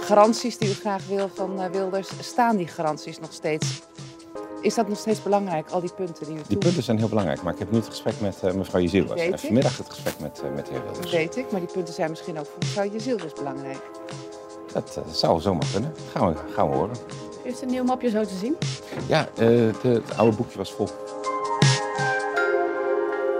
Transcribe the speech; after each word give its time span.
Garanties 0.00 0.58
die 0.58 0.68
u 0.68 0.72
graag 0.72 1.06
wil 1.06 1.30
van 1.34 1.60
uh, 1.60 1.66
Wilders, 1.66 2.08
staan 2.20 2.56
die 2.56 2.66
garanties 2.66 3.18
nog 3.20 3.32
steeds? 3.32 3.82
Is 4.60 4.74
dat 4.74 4.88
nog 4.88 4.98
steeds 4.98 5.22
belangrijk, 5.22 5.70
al 5.70 5.80
die 5.80 5.92
punten 5.96 6.26
die 6.26 6.34
u 6.36 6.40
Die 6.48 6.58
punten 6.58 6.82
zijn 6.82 6.98
heel 6.98 7.08
belangrijk, 7.08 7.42
maar 7.42 7.52
ik 7.52 7.58
heb 7.58 7.70
nu 7.70 7.78
het 7.78 7.88
gesprek 7.88 8.20
met 8.20 8.40
uh, 8.44 8.52
mevrouw 8.52 8.80
Jezilwas. 8.80 9.20
En 9.20 9.38
vanmiddag 9.38 9.76
het 9.76 9.90
gesprek 9.90 10.14
met, 10.20 10.42
uh, 10.44 10.54
met 10.54 10.66
de 10.66 10.72
heer 10.72 10.82
Wilders. 10.82 11.00
Dat 11.00 11.10
weet 11.10 11.36
ik, 11.36 11.50
maar 11.50 11.60
die 11.60 11.72
punten 11.72 11.94
zijn 11.94 12.10
misschien 12.10 12.38
ook 12.38 12.46
voor 12.46 12.58
mevrouw 12.58 12.90
Jezilwas 12.90 13.32
belangrijk. 13.32 13.80
Dat 14.72 15.00
zou 15.12 15.40
zomaar 15.40 15.66
kunnen. 15.72 15.94
Gaan 16.12 16.28
we, 16.28 16.34
gaan 16.54 16.70
we 16.70 16.76
horen. 16.76 16.96
U 17.44 17.46
heeft 17.48 17.62
een 17.62 17.68
nieuw 17.68 17.84
mapje 17.84 18.10
zo 18.10 18.24
te 18.24 18.34
zien? 18.34 18.56
Ja, 19.06 19.28
de, 19.34 19.72
het 19.82 20.16
oude 20.16 20.36
boekje 20.36 20.58
was 20.58 20.72
vol. 20.72 20.88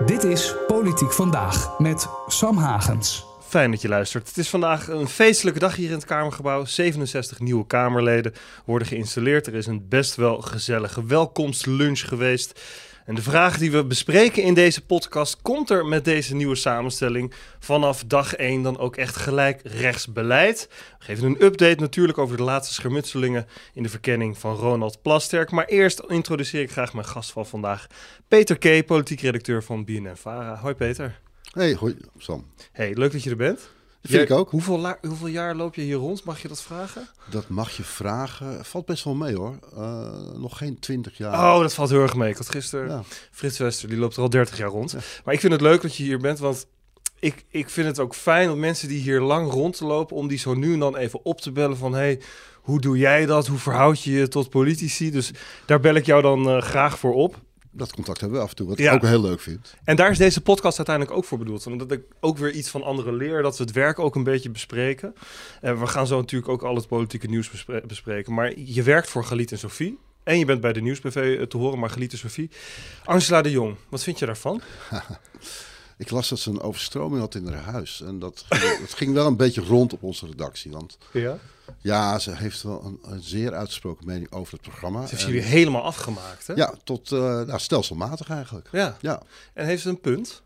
Dit 0.05 0.23
is 0.23 0.55
Politiek 0.67 1.11
Vandaag 1.11 1.79
met 1.79 2.07
Sam 2.27 2.57
Hagens. 2.57 3.30
Fijn 3.51 3.71
dat 3.71 3.81
je 3.81 3.87
luistert. 3.87 4.27
Het 4.27 4.37
is 4.37 4.49
vandaag 4.49 4.87
een 4.87 5.07
feestelijke 5.07 5.59
dag 5.59 5.75
hier 5.75 5.87
in 5.87 5.95
het 5.95 6.05
Kamergebouw. 6.05 6.65
67 6.65 7.39
nieuwe 7.39 7.67
Kamerleden 7.67 8.33
worden 8.65 8.87
geïnstalleerd. 8.87 9.47
Er 9.47 9.55
is 9.55 9.65
een 9.65 9.87
best 9.87 10.15
wel 10.15 10.41
gezellige 10.41 11.05
welkomstlunch 11.05 11.99
geweest. 11.99 12.61
En 13.05 13.15
de 13.15 13.21
vraag 13.21 13.57
die 13.57 13.71
we 13.71 13.85
bespreken 13.85 14.43
in 14.43 14.53
deze 14.53 14.85
podcast: 14.85 15.41
komt 15.41 15.69
er 15.69 15.85
met 15.85 16.05
deze 16.05 16.35
nieuwe 16.35 16.55
samenstelling 16.55 17.33
vanaf 17.59 18.03
dag 18.03 18.35
1 18.35 18.63
dan 18.63 18.77
ook 18.77 18.95
echt 18.95 19.15
gelijk 19.15 19.61
rechtsbeleid? 19.63 20.67
We 20.99 21.05
geven 21.05 21.25
een 21.25 21.43
update 21.43 21.81
natuurlijk 21.81 22.17
over 22.17 22.37
de 22.37 22.43
laatste 22.43 22.73
schermutselingen 22.73 23.47
in 23.73 23.83
de 23.83 23.89
verkenning 23.89 24.37
van 24.37 24.55
Ronald 24.55 25.01
Plasterk. 25.01 25.51
Maar 25.51 25.65
eerst 25.65 25.99
introduceer 26.07 26.61
ik 26.61 26.71
graag 26.71 26.93
mijn 26.93 27.07
gast 27.07 27.31
van 27.31 27.45
vandaag, 27.45 27.87
Peter 28.27 28.57
K., 28.57 28.85
politiek 28.85 29.21
redacteur 29.21 29.63
van 29.63 29.85
BNN-Vara. 29.85 30.55
Hoi 30.55 30.73
Peter. 30.73 31.19
Hey, 31.51 31.75
hoi 31.79 31.95
Sam. 32.17 32.45
Hey, 32.71 32.93
leuk 32.93 33.11
dat 33.11 33.23
je 33.23 33.29
er 33.29 33.35
bent. 33.35 33.59
Dat 34.01 34.11
vind 34.11 34.29
ik 34.29 34.37
ook. 34.37 34.49
Hoeveel, 34.49 34.95
hoeveel, 35.01 35.27
jaar 35.27 35.55
loop 35.55 35.75
je 35.75 35.81
hier 35.81 35.95
rond? 35.95 36.23
Mag 36.23 36.41
je 36.41 36.47
dat 36.47 36.61
vragen? 36.61 37.07
Dat 37.29 37.47
mag 37.47 37.77
je 37.77 37.83
vragen. 37.83 38.65
Valt 38.65 38.85
best 38.85 39.03
wel 39.03 39.13
mee 39.13 39.35
hoor. 39.35 39.59
Uh, 39.73 40.31
nog 40.35 40.57
geen 40.57 40.79
twintig 40.79 41.17
jaar. 41.17 41.33
Oh, 41.33 41.61
dat 41.61 41.73
valt 41.73 41.89
heel 41.89 42.01
erg 42.01 42.15
mee. 42.15 42.29
Ik 42.29 42.37
had 42.37 42.49
gisteren 42.49 42.89
ja. 42.89 43.03
Frits 43.31 43.57
Wester, 43.57 43.89
die 43.89 43.97
loopt 43.97 44.15
er 44.15 44.21
al 44.21 44.29
30 44.29 44.57
jaar 44.57 44.69
rond. 44.69 44.91
Ja. 44.91 44.99
Maar 45.23 45.33
ik 45.33 45.39
vind 45.39 45.51
het 45.51 45.61
leuk 45.61 45.81
dat 45.81 45.95
je 45.95 46.03
hier 46.03 46.19
bent, 46.19 46.39
want 46.39 46.67
ik, 47.19 47.45
ik 47.49 47.69
vind 47.69 47.87
het 47.87 47.99
ook 47.99 48.15
fijn 48.15 48.47
dat 48.47 48.57
mensen 48.57 48.87
die 48.87 49.01
hier 49.01 49.21
lang 49.21 49.51
rondlopen, 49.51 50.15
om 50.15 50.27
die 50.27 50.37
zo 50.37 50.53
nu 50.53 50.73
en 50.73 50.79
dan 50.79 50.95
even 50.97 51.25
op 51.25 51.41
te 51.41 51.51
bellen 51.51 51.77
van 51.77 51.93
hey, 51.93 52.21
hoe 52.61 52.81
doe 52.81 52.97
jij 52.97 53.25
dat? 53.25 53.47
Hoe 53.47 53.59
verhoud 53.59 54.01
je 54.01 54.11
je 54.11 54.27
tot 54.27 54.49
politici? 54.49 55.11
Dus 55.11 55.31
daar 55.65 55.79
bel 55.79 55.95
ik 55.95 56.05
jou 56.05 56.21
dan 56.21 56.55
uh, 56.55 56.61
graag 56.61 56.99
voor 56.99 57.13
op 57.13 57.39
dat 57.71 57.93
contact 57.93 58.19
hebben 58.19 58.37
we 58.37 58.43
af 58.43 58.49
en 58.49 58.55
toe, 58.55 58.67
wat 58.67 58.77
ja. 58.77 58.91
ik 58.91 59.03
ook 59.03 59.09
heel 59.09 59.21
leuk 59.21 59.39
vind. 59.39 59.75
En 59.83 59.95
daar 59.95 60.11
is 60.11 60.17
deze 60.17 60.41
podcast 60.41 60.77
uiteindelijk 60.77 61.17
ook 61.17 61.25
voor 61.25 61.37
bedoeld. 61.37 61.67
Omdat 61.67 61.91
ik 61.91 62.01
ook 62.19 62.37
weer 62.37 62.51
iets 62.51 62.69
van 62.69 62.83
anderen 62.83 63.15
leer, 63.15 63.41
dat 63.41 63.57
we 63.57 63.63
het 63.63 63.73
werk 63.73 63.99
ook 63.99 64.15
een 64.15 64.23
beetje 64.23 64.49
bespreken. 64.49 65.13
En 65.61 65.79
we 65.79 65.87
gaan 65.87 66.07
zo 66.07 66.17
natuurlijk 66.17 66.51
ook 66.51 66.63
al 66.63 66.75
het 66.75 66.87
politieke 66.87 67.27
nieuws 67.27 67.51
bespreken. 67.87 68.33
Maar 68.33 68.59
je 68.59 68.83
werkt 68.83 69.09
voor 69.09 69.25
Galit 69.25 69.51
en 69.51 69.59
Sophie. 69.59 69.99
En 70.23 70.39
je 70.39 70.45
bent 70.45 70.61
bij 70.61 70.73
de 70.73 70.81
Nieuwsbv 70.81 71.15
eh, 71.15 71.45
te 71.45 71.57
horen, 71.57 71.79
maar 71.79 71.89
Galit 71.89 72.11
en 72.11 72.17
Sophie. 72.17 72.49
Angela 73.05 73.41
de 73.41 73.51
Jong, 73.51 73.75
wat 73.89 74.03
vind 74.03 74.19
je 74.19 74.25
daarvan? 74.25 74.61
ik 76.01 76.09
las 76.09 76.29
dat 76.29 76.39
ze 76.39 76.49
een 76.49 76.61
overstroming 76.61 77.21
had 77.21 77.35
in 77.35 77.47
haar 77.47 77.63
huis. 77.63 78.01
En 78.01 78.19
dat, 78.19 78.45
dat 78.81 78.93
ging 78.93 79.13
wel 79.13 79.27
een 79.27 79.35
beetje 79.35 79.61
rond 79.61 79.93
op 79.93 80.03
onze 80.03 80.25
redactie. 80.25 80.71
Want 80.71 80.97
ja? 81.13 81.37
Ja, 81.81 82.19
ze 82.19 82.35
heeft 82.35 82.61
wel 82.61 82.83
een, 82.83 82.99
een, 83.01 83.21
zeer 83.21 83.53
uitgesproken 83.53 84.05
mening 84.05 84.31
over 84.31 84.53
het 84.53 84.61
programma. 84.61 85.05
Ze 85.05 85.15
heeft 85.15 85.27
jullie 85.27 85.41
helemaal 85.41 85.83
afgemaakt, 85.83 86.47
hè? 86.47 86.53
Ja, 86.53 86.75
tot 86.83 87.11
uh, 87.11 87.19
nou, 87.19 87.59
stelselmatig 87.59 88.29
eigenlijk. 88.29 88.69
Ja. 88.71 88.97
ja. 89.01 89.21
En 89.53 89.65
heeft 89.65 89.81
ze 89.81 89.89
een 89.89 89.99
punt? 89.99 90.41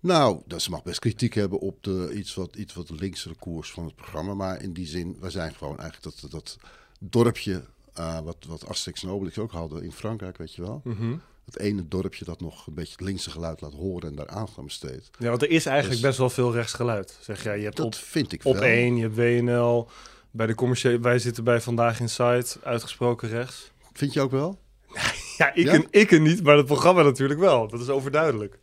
Nou, 0.00 0.40
dat 0.46 0.62
ze 0.62 0.70
mag 0.70 0.82
best 0.82 0.98
kritiek 0.98 1.34
hebben 1.34 1.58
op 1.58 1.82
de 1.82 2.12
iets 2.14 2.34
wat, 2.34 2.56
iets 2.56 2.74
wat 2.74 2.90
linksere 2.90 3.34
koers 3.34 3.70
van 3.70 3.84
het 3.84 3.94
programma. 3.94 4.34
Maar 4.34 4.62
in 4.62 4.72
die 4.72 4.86
zin, 4.86 5.16
wij 5.20 5.30
zijn 5.30 5.54
gewoon 5.54 5.78
eigenlijk 5.78 6.20
dat, 6.20 6.30
dat 6.30 6.58
dorpje, 6.98 7.64
uh, 7.98 8.20
wat, 8.20 8.36
wat 8.46 8.68
Asterix 8.68 9.02
en 9.02 9.08
Obelix 9.08 9.38
ook 9.38 9.52
hadden 9.52 9.82
in 9.82 9.92
Frankrijk, 9.92 10.36
weet 10.36 10.54
je 10.54 10.62
wel. 10.62 10.80
Mm 10.84 10.96
-hmm. 10.96 11.20
Het 11.46 11.58
ene 11.58 11.88
dorpje 11.88 12.24
dat 12.24 12.40
nog 12.40 12.66
een 12.66 12.74
beetje 12.74 12.92
het 12.92 13.00
linkse 13.00 13.30
geluid 13.30 13.60
laat 13.60 13.72
horen 13.72 14.08
en 14.08 14.14
daar 14.14 14.28
aandacht 14.28 14.62
besteedt. 14.62 15.10
Ja, 15.18 15.28
want 15.28 15.42
er 15.42 15.50
is 15.50 15.66
eigenlijk 15.66 16.00
dus, 16.00 16.08
best 16.08 16.18
wel 16.18 16.30
veel 16.30 16.52
rechtsgeluid, 16.52 17.18
zeg 17.20 17.42
jij. 17.42 17.58
Je 17.58 17.64
hebt 17.64 17.76
dat 17.76 17.86
op, 17.86 17.94
vind 17.94 18.32
ik 18.32 18.44
op 18.44 18.56
één, 18.56 18.96
je 18.96 19.02
hebt 19.02 19.16
WNL, 19.16 19.88
bij 20.30 20.46
de 20.46 20.54
commerciële, 20.54 21.00
wij 21.00 21.18
zitten 21.18 21.44
bij 21.44 21.60
Vandaag 21.60 22.00
in 22.00 22.08
Site, 22.08 22.56
uitgesproken 22.62 23.28
rechts. 23.28 23.70
Vind 23.92 24.12
je 24.12 24.20
ook 24.20 24.30
wel? 24.30 24.58
ja, 25.38 25.54
ik, 25.54 25.64
ja? 25.64 25.72
En, 25.72 25.86
ik 25.90 26.12
en 26.12 26.22
niet, 26.22 26.42
maar 26.42 26.56
het 26.56 26.66
programma 26.66 27.02
natuurlijk 27.02 27.40
wel. 27.40 27.68
Dat 27.68 27.80
is 27.80 27.88
overduidelijk. 27.88 28.58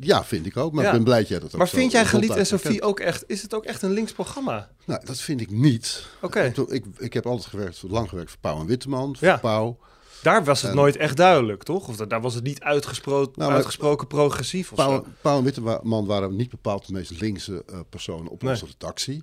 Ja, 0.00 0.24
vind 0.24 0.46
ik 0.46 0.56
ook. 0.56 0.72
Maar 0.72 0.84
ja. 0.84 0.90
ik 0.90 0.94
ben 0.94 1.04
blij 1.04 1.18
dat 1.18 1.28
jij 1.28 1.38
dat 1.38 1.52
ook 1.52 1.58
Maar 1.58 1.68
vind 1.68 1.92
jij 1.92 2.04
Geliet 2.04 2.36
en 2.36 2.46
Sophie 2.46 2.82
ook 2.82 3.00
echt... 3.00 3.24
Is 3.26 3.42
het 3.42 3.54
ook 3.54 3.64
echt 3.64 3.82
een 3.82 3.92
links 3.92 4.12
programma? 4.12 4.70
Nou, 4.84 5.04
dat 5.04 5.20
vind 5.20 5.40
ik 5.40 5.50
niet. 5.50 6.06
Oké. 6.20 6.42
Ik, 6.42 6.56
ik, 6.56 6.84
ik, 6.98 7.12
heb 7.12 7.26
altijd 7.26 7.48
gewerkt, 7.48 7.82
lang 7.82 8.08
gewerkt 8.08 8.30
voor 8.30 8.40
Pauw 8.40 8.60
en 8.60 8.66
Witteman. 8.66 9.16
Voor 9.16 9.28
ja. 9.28 9.36
Pauw. 9.36 9.78
Daar 10.22 10.44
was 10.44 10.62
het 10.62 10.70
en, 10.70 10.76
nooit 10.76 10.96
echt 10.96 11.16
duidelijk, 11.16 11.62
toch? 11.62 11.88
Of 11.88 11.96
daar 11.96 12.20
was 12.20 12.34
het 12.34 12.44
niet 12.44 12.60
uitgesproken, 12.60 13.32
nou, 13.36 13.52
uitgesproken 13.52 14.06
progressief 14.06 14.70
of 14.70 14.76
Pauw, 14.76 14.90
zo? 14.90 15.04
Pauw 15.20 15.38
en 15.38 15.44
Witteman 15.44 16.06
waren 16.06 16.36
niet 16.36 16.50
bepaald 16.50 16.86
de 16.86 16.92
meest 16.92 17.20
linkse 17.20 17.64
uh, 17.72 17.78
personen 17.90 18.28
op 18.30 18.42
Nee. 18.42 18.52
onze 18.52 18.66
redactie. 18.66 19.22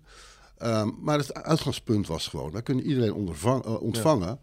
Um, 0.64 0.98
maar 1.02 1.18
het 1.18 1.34
uitgangspunt 1.34 2.08
was 2.08 2.28
gewoon, 2.28 2.52
wij 2.52 2.62
kunnen 2.62 2.86
iedereen 2.86 3.14
ondervang, 3.14 3.66
uh, 3.66 3.82
ontvangen. 3.82 4.40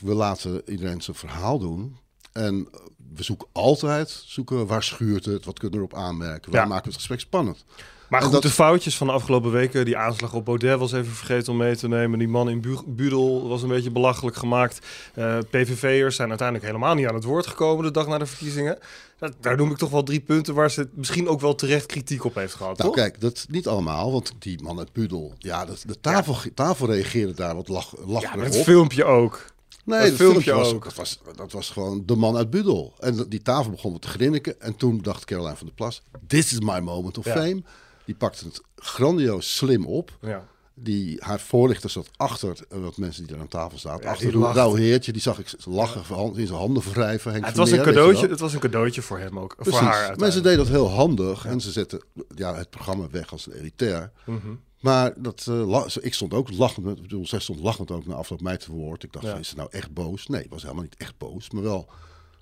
We 0.00 0.14
laten 0.14 0.70
iedereen 0.70 1.02
zijn 1.02 1.16
verhaal 1.16 1.58
doen. 1.58 1.96
En 2.32 2.68
we 3.14 3.22
zoeken 3.22 3.48
altijd, 3.52 4.10
zoeken 4.26 4.66
waar 4.66 4.82
schuurt 4.82 5.24
het, 5.24 5.44
wat 5.44 5.58
kunnen 5.58 5.78
we 5.80 5.84
erop 5.86 5.98
aanmerken, 6.04 6.52
waar 6.52 6.60
Ja. 6.60 6.66
maken 6.66 6.82
we 6.84 6.88
het 6.90 6.98
gesprek 6.98 7.20
spannend. 7.20 7.64
Maar 8.10 8.18
En 8.20 8.24
goed, 8.24 8.34
dat- 8.34 8.42
de 8.42 8.50
foutjes 8.50 8.96
van 8.96 9.06
de 9.06 9.12
afgelopen 9.12 9.50
weken, 9.50 9.84
die 9.84 9.96
aanslag 9.96 10.34
op 10.34 10.44
Baudet 10.44 10.78
was 10.78 10.92
even 10.92 11.12
vergeten 11.12 11.52
om 11.52 11.58
mee 11.58 11.76
te 11.76 11.88
nemen. 11.88 12.18
Die 12.18 12.28
man 12.28 12.50
in 12.50 12.60
Bu- 12.60 12.82
Budel 12.86 13.48
was 13.48 13.62
een 13.62 13.68
beetje 13.68 13.90
belachelijk 13.90 14.36
gemaakt. 14.36 14.86
Eh, 15.14 15.38
PVV'ers 15.50 16.16
zijn 16.16 16.28
uiteindelijk 16.28 16.66
helemaal 16.66 16.94
niet 16.94 17.06
aan 17.06 17.14
het 17.14 17.24
woord 17.24 17.46
gekomen 17.46 17.84
de 17.84 17.90
dag 17.90 18.06
na 18.06 18.18
de 18.18 18.26
verkiezingen. 18.26 18.78
Dat, 19.18 19.32
daar 19.40 19.56
noem 19.56 19.70
ik 19.70 19.76
toch 19.76 19.90
wel 19.90 20.02
drie 20.02 20.20
punten 20.20 20.54
waar 20.54 20.70
ze 20.70 20.88
misschien 20.94 21.28
ook 21.28 21.40
wel 21.40 21.54
terecht 21.54 21.86
kritiek 21.86 22.24
op 22.24 22.34
heeft 22.34 22.54
gehad, 22.54 22.78
Nou 22.78 22.90
toch? 22.90 22.98
kijk, 23.00 23.20
dat 23.20 23.46
niet 23.48 23.66
allemaal, 23.68 24.12
want 24.12 24.32
die 24.38 24.62
man 24.62 24.78
uit 24.78 24.92
Budel, 24.92 25.34
ja, 25.38 25.64
dat, 25.64 25.82
de 25.86 26.00
tafel, 26.00 26.36
tafel 26.54 26.86
reageerde 26.86 27.34
daar 27.34 27.54
wat 27.54 27.68
lach, 27.68 27.90
ja, 27.98 28.02
lacherig 28.12 28.36
met 28.44 28.54
het 28.54 28.64
filmpje 28.64 29.04
ook. 29.04 29.44
Nee, 29.84 29.98
dat 30.00 30.08
dat 30.08 30.16
filmpje 30.18 30.52
was, 30.54 30.72
ook. 30.72 30.84
dat, 30.84 30.94
was, 30.94 31.20
dat 31.36 31.52
was 31.52 31.70
gewoon 31.70 32.02
de 32.06 32.16
man 32.16 32.36
uit 32.36 32.50
Budel. 32.50 32.92
En 32.98 33.26
die 33.28 33.42
tafel 33.42 33.70
begon 33.70 33.98
te 33.98 34.08
grinniken. 34.08 34.60
En 34.60 34.76
toen 34.76 34.98
dacht 35.02 35.24
Caroline 35.24 35.56
van 35.56 35.66
der 35.66 35.74
Plas, 35.74 36.02
this 36.26 36.52
is 36.52 36.60
my 36.60 36.78
moment 36.78 37.18
of 37.18 37.24
Ja. 37.24 37.32
fame. 37.32 37.62
Die 38.04 38.14
pakte 38.14 38.44
het 38.44 38.60
grandioos 38.76 39.56
slim 39.56 39.86
op. 39.86 40.18
Ja. 40.20 40.46
Die, 40.74 41.16
haar 41.22 41.40
voorlichter 41.40 41.90
zat 41.90 42.10
achter 42.16 42.58
eh, 42.68 42.78
wat 42.80 42.96
mensen 42.96 43.26
die 43.26 43.34
er 43.34 43.40
aan 43.40 43.48
tafel 43.48 43.78
zaten. 43.78 44.04
Ja, 44.04 44.10
achter 44.10 44.34
een 44.34 44.52
rauw 44.52 44.74
heertje, 44.74 45.12
die 45.12 45.22
zag 45.22 45.38
ik 45.38 45.52
lachen, 45.64 46.04
van- 46.04 46.38
in 46.38 46.46
zijn 46.46 46.58
handen 46.58 46.82
wrijven. 46.82 47.32
Henk 47.32 47.44
het, 47.46 47.56
was 47.56 47.70
een 47.70 47.76
Vermeer, 47.76 47.94
cadeautje, 47.94 48.28
het 48.28 48.40
was 48.40 48.52
een 48.52 48.60
cadeautje 48.60 49.02
voor 49.02 49.18
hem 49.18 49.38
ook. 49.38 49.54
Precies. 49.56 49.72
Voor 49.78 49.82
haar 49.88 50.06
uiteindelijk. 50.06 50.42
deed 50.46 50.56
dat 50.56 50.68
heel 50.68 50.88
handig. 50.90 51.44
En 51.46 51.60
ze 51.60 51.70
zette 51.70 52.02
ja, 52.34 52.54
het 52.54 52.70
programma 52.70 53.06
weg 53.10 53.32
als 53.32 53.46
een 53.46 53.52
elitair. 53.52 54.12
Mhm. 54.26 54.38
Maar 54.80 55.12
dat, 55.22 55.46
eh, 55.48 55.86
ik 56.00 56.14
stond 56.14 56.34
ook 56.34 56.50
lachend, 56.52 56.86
ik 56.86 57.02
bedoel, 57.02 57.26
zij 57.26 57.38
stond 57.40 57.60
lachend 57.60 57.90
ook 57.90 58.06
na 58.06 58.14
afloop 58.14 58.40
mij 58.40 58.56
te 58.56 58.72
woord. 58.72 59.02
Ik 59.02 59.12
dacht, 59.12 59.24
Ja. 59.24 59.34
is 59.36 59.48
ze 59.48 59.56
nou 59.56 59.68
echt 59.70 59.92
boos? 59.92 60.26
Nee, 60.26 60.44
ik 60.44 60.50
was 60.50 60.62
helemaal 60.62 60.82
niet 60.82 60.96
echt 60.96 61.18
boos. 61.18 61.50
Maar 61.50 61.62
wel, 61.62 61.88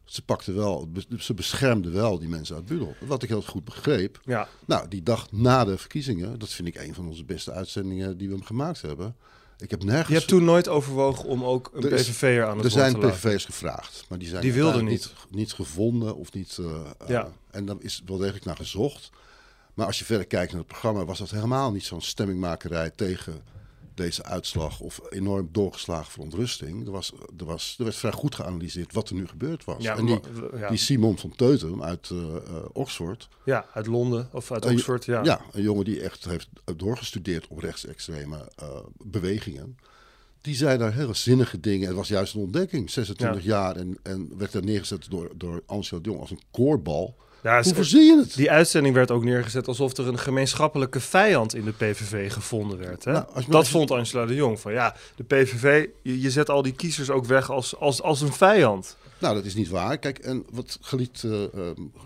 ze 0.09 0.23
pakte 0.23 0.53
wel, 0.53 0.89
ze 1.19 1.35
beschermde 1.35 1.91
wel 1.91 2.19
die 2.19 2.29
mensen 2.29 2.55
uit 2.57 2.67
Budel. 2.67 2.95
Wat 3.01 3.23
ik 3.23 3.29
heel 3.29 3.43
goed 3.43 3.65
begreep. 3.65 4.21
Ja. 4.25 4.49
Nou, 4.67 4.89
die 4.89 5.03
dag 5.03 5.33
na 5.33 5.65
de 5.65 5.79
verkiezingen, 5.79 6.39
dat 6.39 6.49
vind 6.49 6.69
ik 6.69 6.75
een 6.75 6.95
van 6.95 7.07
onze 7.09 7.25
beste 7.25 7.53
uitzendingen 7.53 8.17
die 8.19 8.29
we 8.29 8.35
hem 8.35 8.45
gemaakt 8.45 8.83
hebben. 8.83 9.17
Ik 9.59 9.71
heb 9.71 9.85
nergens... 9.85 10.09
Je 10.09 10.15
hebt 10.15 10.29
toen 10.29 10.45
nooit 10.45 10.69
overwogen 10.69 11.25
om 11.25 11.45
ook 11.45 11.71
een 11.75 11.83
Er 11.83 11.89
PVV'er 11.95 12.47
aan 12.47 12.57
het 12.57 12.65
er 12.65 12.71
zijn 12.71 12.93
te. 12.93 12.99
PVV'ers 13.07 13.45
gevraagd, 13.45 14.05
maar 14.09 14.19
die 14.19 14.29
zijn 14.29 14.43
Die 14.43 14.53
wilden 14.53 14.85
niet, 14.85 15.13
niet 15.31 15.53
gevonden 15.53 16.17
of 16.17 16.33
niet. 16.33 16.59
eh, 16.59 16.65
eh, 16.99 17.09
Ja. 17.09 17.33
En 17.51 17.67
daar 17.67 17.77
is 17.79 18.03
wel 18.07 18.17
degelijk 18.17 18.45
naar 18.45 18.57
gezocht. 18.57 19.11
Maar 19.75 19.87
als 19.87 19.99
je 19.99 20.05
verder 20.05 20.27
kijkt 20.27 20.51
naar 20.51 20.61
het 20.61 20.69
programma, 20.71 21.05
was 21.05 21.19
dat 21.19 21.31
helemaal 21.31 21.73
niet 21.73 21.85
zo'n 21.85 22.01
stemmingmakerij 22.03 22.91
tegen 22.91 23.43
deze 23.99 24.25
uitslag 24.25 24.81
of 24.81 25.01
enorm 25.11 25.49
doorgeslagen 25.53 26.11
verontrusting. 26.13 26.87
Er, 26.87 26.93
was, 26.93 27.13
er, 27.39 27.45
was, 27.45 27.75
er 27.79 27.85
werd 27.85 27.97
vrij 27.97 28.13
goed 28.13 28.35
geanalyseerd 28.35 28.93
wat 28.93 29.09
er 29.09 29.15
nu 29.15 29.27
gebeurd 29.27 29.65
was. 29.65 29.83
Ja, 29.83 29.97
en 29.97 30.07
die, 30.07 30.21
ja. 30.57 30.69
die 30.69 30.79
Simon 30.79 31.19
van 31.19 31.33
Teutem 31.37 31.83
uit 31.83 32.11
eh, 32.11 32.37
eh, 32.37 32.65
Oxford, 32.73 33.29
ja, 33.45 33.67
uit 33.75 33.87
Londen 33.87 34.29
of 34.33 34.53
uit 34.53 34.65
Een- 34.65 34.73
Oxford. 34.73 35.05
Ja. 35.05 35.25
ja. 35.25 35.41
een 35.53 35.63
jongen 35.63 35.85
die 35.85 36.01
echt 36.01 36.25
heeft 36.25 36.49
doorgestudeerd 36.77 37.47
op 37.49 37.59
rechtsextreme 37.59 38.49
eh, 38.57 38.69
bewegingen. 39.05 39.77
Die 40.41 40.55
zei 40.55 40.79
daar 40.79 40.95
hele 40.95 41.15
zinnige 41.15 41.61
dingen. 41.61 41.87
Het 41.87 41.97
was 41.97 42.09
juist 42.09 42.35
een 42.35 42.41
ontdekking. 42.41 42.91
26 42.91 43.45
jaar 43.45 43.77
en, 43.77 43.99
en 44.03 44.39
werd 44.39 44.55
er 44.55 44.65
neergezet 44.65 45.11
door, 45.11 45.31
door 45.37 45.63
Angela 45.67 46.01
de 46.01 46.09
Jong 46.09 46.21
als 46.21 46.31
een 46.31 46.43
koorbal. 46.51 47.17
Ja, 47.43 47.63
Hoe 47.63 47.75
verzin 47.75 48.05
je 48.05 48.17
het? 48.17 48.35
Die 48.37 48.51
uitzending 48.51 48.95
werd 48.95 49.11
ook 49.11 49.25
neergezet 49.25 49.69
alsof 49.69 49.97
er 49.97 50.09
een 50.09 50.19
gemeenschappelijke 50.19 51.01
vijand 51.01 51.55
in 51.55 51.65
de 51.65 51.73
PVV 51.73 52.33
gevonden 52.33 52.79
werd. 52.79 53.05
Hè? 53.05 53.13
Nou, 53.13 53.25
als 53.35 53.45
je- 53.45 53.51
dat 53.51 53.59
als 53.61 53.67
je- 53.67 53.73
vond 53.73 53.91
Angela 53.91 54.27
de 54.27 54.35
Jong. 54.35 54.61
Van 54.61 54.73
ja, 54.73 54.95
de 55.17 55.25
PVV, 55.25 55.87
je, 56.03 56.21
je 56.21 56.31
zet 56.31 56.51
al 56.51 56.63
die 56.63 56.73
kiezers 56.73 57.11
ook 57.11 57.25
weg 57.25 57.51
als, 57.51 57.77
als, 57.77 58.03
als 58.03 58.21
een 58.21 58.33
vijand. 58.33 58.97
Nou, 59.19 59.35
dat 59.35 59.45
is 59.45 59.55
niet 59.55 59.69
waar. 59.69 59.99
Kijk, 59.99 60.19
en 60.19 60.45
wat 60.51 60.79
geliet 60.81 61.23
uh, 61.23 61.33
uh, 61.33 61.47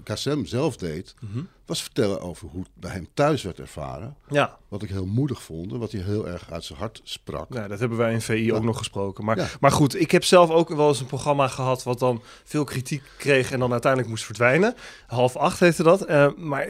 KSM 0.05 0.45
zelf 0.45 0.77
deed, 0.77 1.15
Mhm. 1.21 1.43
Was 1.67 1.83
vertellen 1.83 2.21
over 2.21 2.49
hoe 2.49 2.61
het 2.61 2.71
bij 2.75 2.91
hem 2.91 3.09
thuis 3.15 3.43
werd 3.43 3.59
ervaren. 3.59 4.17
Ja, 4.29 4.59
Wat 4.69 4.83
ik 4.83 4.89
heel 4.89 5.07
moedig 5.07 5.43
vond 5.43 5.73
en 5.73 5.79
wat 5.79 5.93
hij 5.93 6.01
heel 6.01 6.29
erg 6.29 6.51
uit 6.51 6.65
zijn 6.65 6.79
hart 6.79 7.01
sprak. 7.05 7.69
dat 7.69 7.79
hebben 7.79 7.99
wij 7.99 8.13
in 8.13 8.21
VI 8.21 8.53
ook 8.53 8.63
nog 8.63 8.79
gesproken. 8.79 9.25
Maar, 9.25 9.37
Ja. 9.37 9.49
maar 9.61 9.73
goed, 9.73 10.01
ik 10.01 10.11
heb 10.11 10.25
zelf 10.25 10.51
ook 10.51 10.69
wel 10.69 10.89
eens 10.89 11.01
een 11.01 11.07
programma 11.07 11.49
gehad 11.49 11.83
wat 11.83 11.99
dan 11.99 12.23
veel 12.45 12.65
kritiek 12.65 13.03
kreeg 13.19 13.53
en 13.53 13.59
dan 13.59 13.73
uiteindelijk 13.73 14.11
moest 14.11 14.25
verdwijnen. 14.25 14.75
Half 15.07 15.37
acht 15.37 15.61
heette 15.61 15.83
dat. 15.83 16.05
Eh, 16.05 16.33
maar 16.37 16.69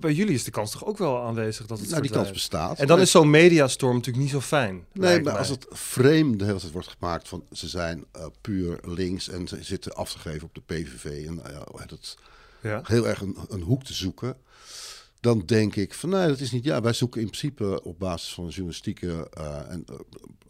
bij 0.00 0.12
jullie 0.12 0.34
is 0.34 0.44
de 0.44 0.50
kans 0.50 0.70
toch 0.70 0.84
ook 0.84 0.98
wel 0.98 1.22
aanwezig 1.22 1.66
dat 1.66 1.78
het 1.80 1.90
nou, 1.90 2.02
die 2.02 2.10
kans 2.10 2.30
bestaat. 2.30 2.78
En 2.78 2.86
dan 2.86 3.00
is 3.00 3.10
zo'n 3.10 3.30
mediastorm 3.30 3.94
natuurlijk 3.94 4.24
niet 4.24 4.32
zo 4.32 4.40
fijn. 4.40 4.84
Nee, 4.92 5.14
maar 5.14 5.22
mij. 5.22 5.32
als 5.38 5.48
het 5.48 5.66
frame 5.72 6.36
de 6.36 6.44
hele 6.44 6.58
tijd 6.58 6.72
wordt 6.72 6.88
gemaakt 6.98 7.28
van 7.28 7.44
ze 7.52 7.68
zijn 7.68 8.04
eh, 8.12 8.26
puur 8.40 8.78
links 8.82 9.28
en 9.28 9.48
ze 9.48 9.58
zitten 9.60 9.94
af 9.94 10.12
te 10.12 10.18
geven 10.18 10.42
op 10.42 10.54
de 10.54 10.60
PVV 10.60 11.26
en 11.26 11.40
het, 11.88 12.16
Ja. 12.62 12.80
heel 12.84 13.08
erg 13.08 13.20
een, 13.20 13.36
een 13.48 13.60
hoek 13.62 13.84
te 13.84 13.92
zoeken, 13.92 14.36
dan 15.20 15.42
denk 15.46 15.76
ik 15.76 15.94
van 15.94 16.08
nee, 16.08 16.28
dat 16.28 16.40
is 16.40 16.50
niet. 16.50 16.64
Ja, 16.64 16.80
wij 16.80 16.92
zoeken 16.92 17.20
in 17.20 17.26
principe 17.26 17.82
op 17.84 17.98
basis 17.98 18.34
van 18.34 18.48
journalistieke 18.48 19.28
eh, 19.32 19.70
en, 19.70 19.84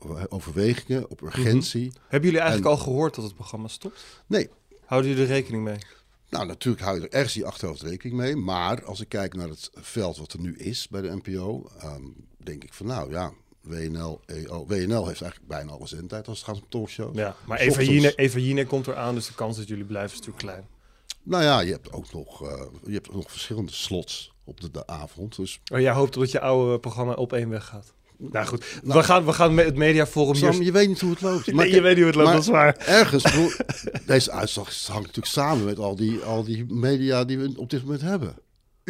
eh, 0.00 0.24
overwegingen, 0.28 1.10
op 1.10 1.22
urgentie. 1.22 1.92
Hebben 2.08 2.28
jullie 2.30 2.44
eigenlijk 2.44 2.70
En- 2.72 2.76
al 2.78 2.84
gehoord 2.84 3.14
dat 3.14 3.24
het 3.24 3.34
programma 3.34 3.68
stopt? 3.68 4.04
Nee, 4.26 4.48
Houden 4.84 5.10
jullie 5.10 5.24
er 5.26 5.30
rekening 5.32 5.64
mee? 5.64 5.76
nou 6.30 6.46
natuurlijk 6.46 6.84
hou 6.84 7.00
je 7.00 7.02
er 7.08 7.12
ergens 7.12 7.34
je 7.34 7.44
achterhoofd 7.44 7.82
rekening 7.82 8.16
mee, 8.18 8.36
maar 8.36 8.84
als 8.84 9.00
ik 9.00 9.08
kijk 9.08 9.34
naar 9.34 9.48
het 9.48 9.70
veld 9.74 10.16
wat 10.18 10.32
er 10.32 10.40
nu 10.40 10.56
is 10.56 10.88
bij 10.88 11.00
de 11.00 11.20
NPO, 11.24 11.70
ehm, 11.78 12.02
denk 12.36 12.64
ik 12.64 12.72
van 12.72 12.86
nou 12.86 13.10
ja. 13.10 13.32
WNL, 13.60 14.20
EO. 14.26 14.66
WNL 14.66 15.06
heeft 15.06 15.20
eigenlijk 15.22 15.46
bijna 15.46 15.72
alle 15.72 15.86
zendtijd 15.86 16.28
als 16.28 16.38
het 16.38 16.46
gaat 16.46 16.56
om 16.56 16.68
talkshows. 16.68 17.16
Ja, 17.16 17.36
maar 17.46 17.58
Eva 17.58 17.82
Jinek, 17.82 18.12
Eva 18.16 18.38
Jinek 18.38 18.68
komt 18.68 18.86
eraan, 18.86 19.14
dus 19.14 19.26
de 19.26 19.34
kans 19.34 19.56
dat 19.56 19.68
jullie 19.68 19.84
blijven 19.84 20.10
is 20.10 20.26
natuurlijk 20.26 20.44
klein. 20.44 20.66
Nou 21.22 21.42
ja, 21.42 21.60
je 21.60 21.72
hebt 21.72 21.92
ook 21.92 22.12
nog, 22.12 22.42
eh, 22.42 22.62
je 22.84 22.92
hebt 22.92 23.08
ook 23.08 23.14
nog 23.14 23.30
verschillende 23.30 23.72
slots 23.72 24.32
op 24.44 24.60
de, 24.60 24.70
de 24.70 24.86
avond. 24.86 25.36
Dus 25.36 25.60
Maar 25.70 25.80
jij 25.80 25.92
hoopt 25.92 26.14
dat 26.14 26.30
je 26.30 26.40
oude 26.40 26.78
programma 26.78 27.12
op 27.12 27.32
één 27.32 27.48
weg 27.48 27.64
gaat. 27.64 27.92
Nou 28.18 28.46
goed, 28.46 28.80
we, 28.82 29.02
gaan, 29.02 29.24
we 29.24 29.32
gaan 29.32 29.54
met 29.54 29.64
het 29.64 29.76
mediaforum 29.76 30.34
Sam, 30.34 30.50
hier... 30.50 30.62
je 30.62 30.72
weet 30.72 30.88
niet 30.88 31.00
hoe 31.00 31.10
het 31.10 31.20
loopt. 31.20 31.52
Nee, 31.52 31.70
je 31.70 31.80
weet 31.80 31.96
niet 31.96 32.04
hoe 32.04 32.06
het 32.06 32.14
loopt, 32.14 32.26
maar 32.26 32.36
dat 32.36 32.44
is 32.44 32.50
waar. 32.50 32.76
Ergens, 32.76 33.24
deze 34.06 34.30
uitslag 34.30 34.86
hangt 34.86 35.06
natuurlijk 35.06 35.26
samen 35.26 35.64
met 35.64 35.78
al 35.78 35.96
die, 35.96 36.20
al 36.20 36.44
die 36.44 36.64
media 36.68 37.24
die 37.24 37.38
we 37.38 37.52
op 37.56 37.70
dit 37.70 37.82
moment 37.82 38.00
hebben. 38.00 38.36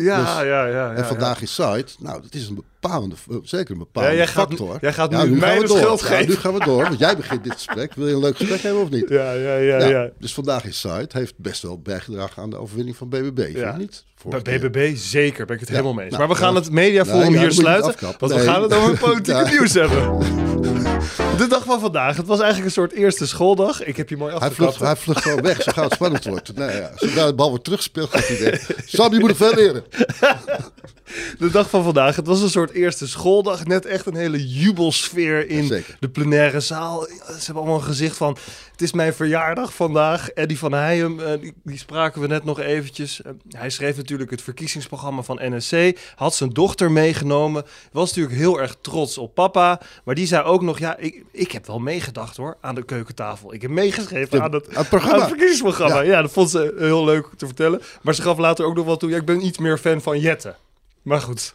Ja, 0.03 0.17
Dus- 0.19 0.27
ja, 0.35 0.43
ja, 0.43 0.67
ja. 0.67 0.93
en 0.95 1.05
vandaag 1.05 1.43
is 1.43 1.55
site, 1.55 1.87
nou, 1.99 2.23
dat 2.23 2.35
is 2.35 2.49
een 2.49 2.55
bepalende, 2.81 3.15
eh, 3.31 3.37
zeker 3.43 3.73
een 3.73 3.79
bepaalde 3.79 4.15
jij 4.17 4.27
gaat, 4.27 4.49
factor. 4.49 4.79
jij 4.81 4.93
gaat 4.93 5.11
Ja, 5.11 5.25
nu, 5.25 5.37
mij 5.37 5.61
schuld 5.67 6.01
Ja, 6.01 6.07
geven. 6.07 6.29
nu 6.29 6.35
gaan 6.35 6.53
we 6.55 6.65
door, 6.65 6.83
want 6.83 6.99
jij 6.99 7.17
begint 7.17 7.45
dit 7.45 7.53
gesprek. 7.53 7.95
Wil 7.95 8.07
je 8.07 8.15
een 8.15 8.21
leuk 8.21 8.37
gesprek 8.37 8.61
hebben 8.61 8.83
of 8.83 8.91
niet? 8.91 9.09
Ja, 9.09 9.33
ja, 9.33 9.57
ja, 9.57 9.87
Ja. 9.87 10.09
Dus 10.19 10.35
vandaag 10.35 10.65
is 10.65 10.81
site 10.81 11.19
heeft 11.19 11.35
best 11.37 11.63
wel 11.63 11.81
bijgedragen 11.81 12.43
aan 12.43 12.51
de 12.51 12.57
overwinning 12.57 12.97
van 12.97 13.09
BBB, 13.09 13.41
vind 13.45 13.57
Ja. 13.57 13.73
je 13.73 13.79
niet? 13.79 14.05
Bij. 14.43 14.59
BBB 14.59 14.97
zeker, 14.97 15.47
ben 15.47 15.55
ik 15.55 15.61
het 15.61 15.71
helemaal 15.71 15.93
mee 15.95 16.05
eens. 16.05 16.15
nou, 16.17 16.27
maar 16.29 16.37
we 16.37 16.43
gaan 16.43 16.53
ja. 16.55 16.61
het 16.61 16.71
mediaforum 16.71 17.33
ja, 17.33 17.41
hier 17.41 17.53
sluiten, 17.53 17.95
want 18.19 18.33
we 18.33 18.39
gaan 18.39 18.63
het 18.63 18.75
over 18.75 18.99
politieke 18.99 19.49
nieuws 19.53 19.75
hebben. 19.75 20.19
De 21.39 21.47
dag 21.47 21.65
van 21.65 21.81
vandaag, 21.81 22.17
het 22.17 22.27
was 22.27 22.39
eigenlijk 22.39 22.67
een 22.67 22.83
soort 22.83 22.93
eerste 22.93 23.27
schooldag. 23.27 23.85
Ik 23.85 23.97
heb 23.97 24.09
je 24.09 24.17
mooi 24.17 24.33
Hij 24.33 24.41
afgekapt. 24.41 24.77
vlucht, 24.77 24.93
hij 24.93 25.03
vlucht 25.03 25.23
gewoon 25.23 25.43
weg, 25.43 25.63
zo 25.63 25.73
gauw 25.73 25.85
het 25.85 25.93
spannend 25.93 26.25
wordt. 26.25 26.57
Nee, 26.57 26.77
ja. 26.77 26.93
Zodra 26.97 27.27
de 27.27 27.35
bal 27.35 27.49
wordt 27.49 27.65
teruggespeeld, 27.65 28.11
gaat 28.11 28.27
hij. 28.27 28.61
Sam, 28.87 29.13
je 29.13 29.21
moet 29.21 29.37
veel 29.37 29.55
leren. 29.55 29.85
De 31.39 31.51
dag 31.51 31.71
van 31.71 31.85
vandaag, 31.85 32.17
het 32.17 32.27
was 32.27 32.43
een 32.43 32.51
soort 32.51 32.71
eerste 32.71 33.09
schooldag. 33.09 33.65
Net 33.65 33.87
echt 33.87 34.07
een 34.07 34.15
hele 34.15 34.49
jubelsfeer 34.49 35.49
in 35.49 35.85
de 36.01 36.09
plenaire 36.09 36.61
zaal. 36.61 37.03
Ze 37.03 37.33
hebben 37.45 37.55
allemaal 37.55 37.75
een 37.79 37.83
gezicht 37.83 38.17
van, 38.17 38.37
het 38.73 38.83
is 38.83 38.93
mijn 38.93 39.15
verjaardag 39.15 39.75
vandaag. 39.75 40.29
Eddie 40.31 40.59
van 40.59 40.73
Heijem, 40.73 41.21
eh, 41.21 41.41
die, 41.41 41.53
die 41.65 41.79
spraken 41.79 42.21
we 42.21 42.27
net 42.27 42.45
nog 42.45 42.61
eventjes. 42.61 43.23
Eh, 43.23 43.33
hij 43.49 43.71
schreef 43.71 43.97
natuurlijk 43.97 44.31
het 44.31 44.43
verkiezingsprogramma 44.43 45.23
van 45.23 45.39
NSC. 45.43 45.99
Had 46.15 46.35
zijn 46.35 46.51
dochter 46.51 46.91
meegenomen. 46.91 47.65
Was 47.93 48.09
natuurlijk 48.09 48.37
heel 48.37 48.61
erg 48.61 48.77
trots 48.81 49.19
op 49.19 49.35
papa. 49.35 49.81
Maar 50.05 50.15
die 50.15 50.27
zei 50.27 50.43
ook 50.45 50.63
nog, 50.63 50.79
ja, 50.79 50.97
ik, 50.97 51.25
ik 51.33 51.53
heb 51.53 51.67
wel 51.67 51.79
meegedacht 51.79 52.37
hoor, 52.37 52.57
aan 52.61 52.75
de 52.75 52.85
keukentafel. 52.85 53.55
Ik 53.55 53.63
heb 53.63 53.71
meegeschreven 53.71 54.39
Ja, 54.39 54.45
aan, 54.45 54.53
het, 54.53 54.67
het 54.77 54.89
programma. 54.89 55.15
aan 55.15 55.21
het 55.21 55.29
verkiezingsprogramma. 55.29 56.01
Ja. 56.01 56.11
Ja. 56.11 56.23
dat 56.23 56.33
vond 56.33 56.51
ze 56.51 56.75
heel 56.79 57.05
leuk 57.05 57.29
te 57.37 57.47
vertellen. 57.47 57.81
Maar 58.03 58.15
ze 58.15 58.23
gaf 58.23 58.39
later 58.39 58.65
ook 58.65 58.75
nog 58.75 58.85
wel 58.85 58.97
toe, 58.97 59.11
ja, 59.11 59.17
ik 59.17 59.25
ben 59.25 59.45
iets 59.47 59.59
meer 59.59 59.79
fan 59.79 60.01
van 60.01 60.21
Jette. 60.21 60.55
Maar 61.03 61.21
goed. 61.21 61.53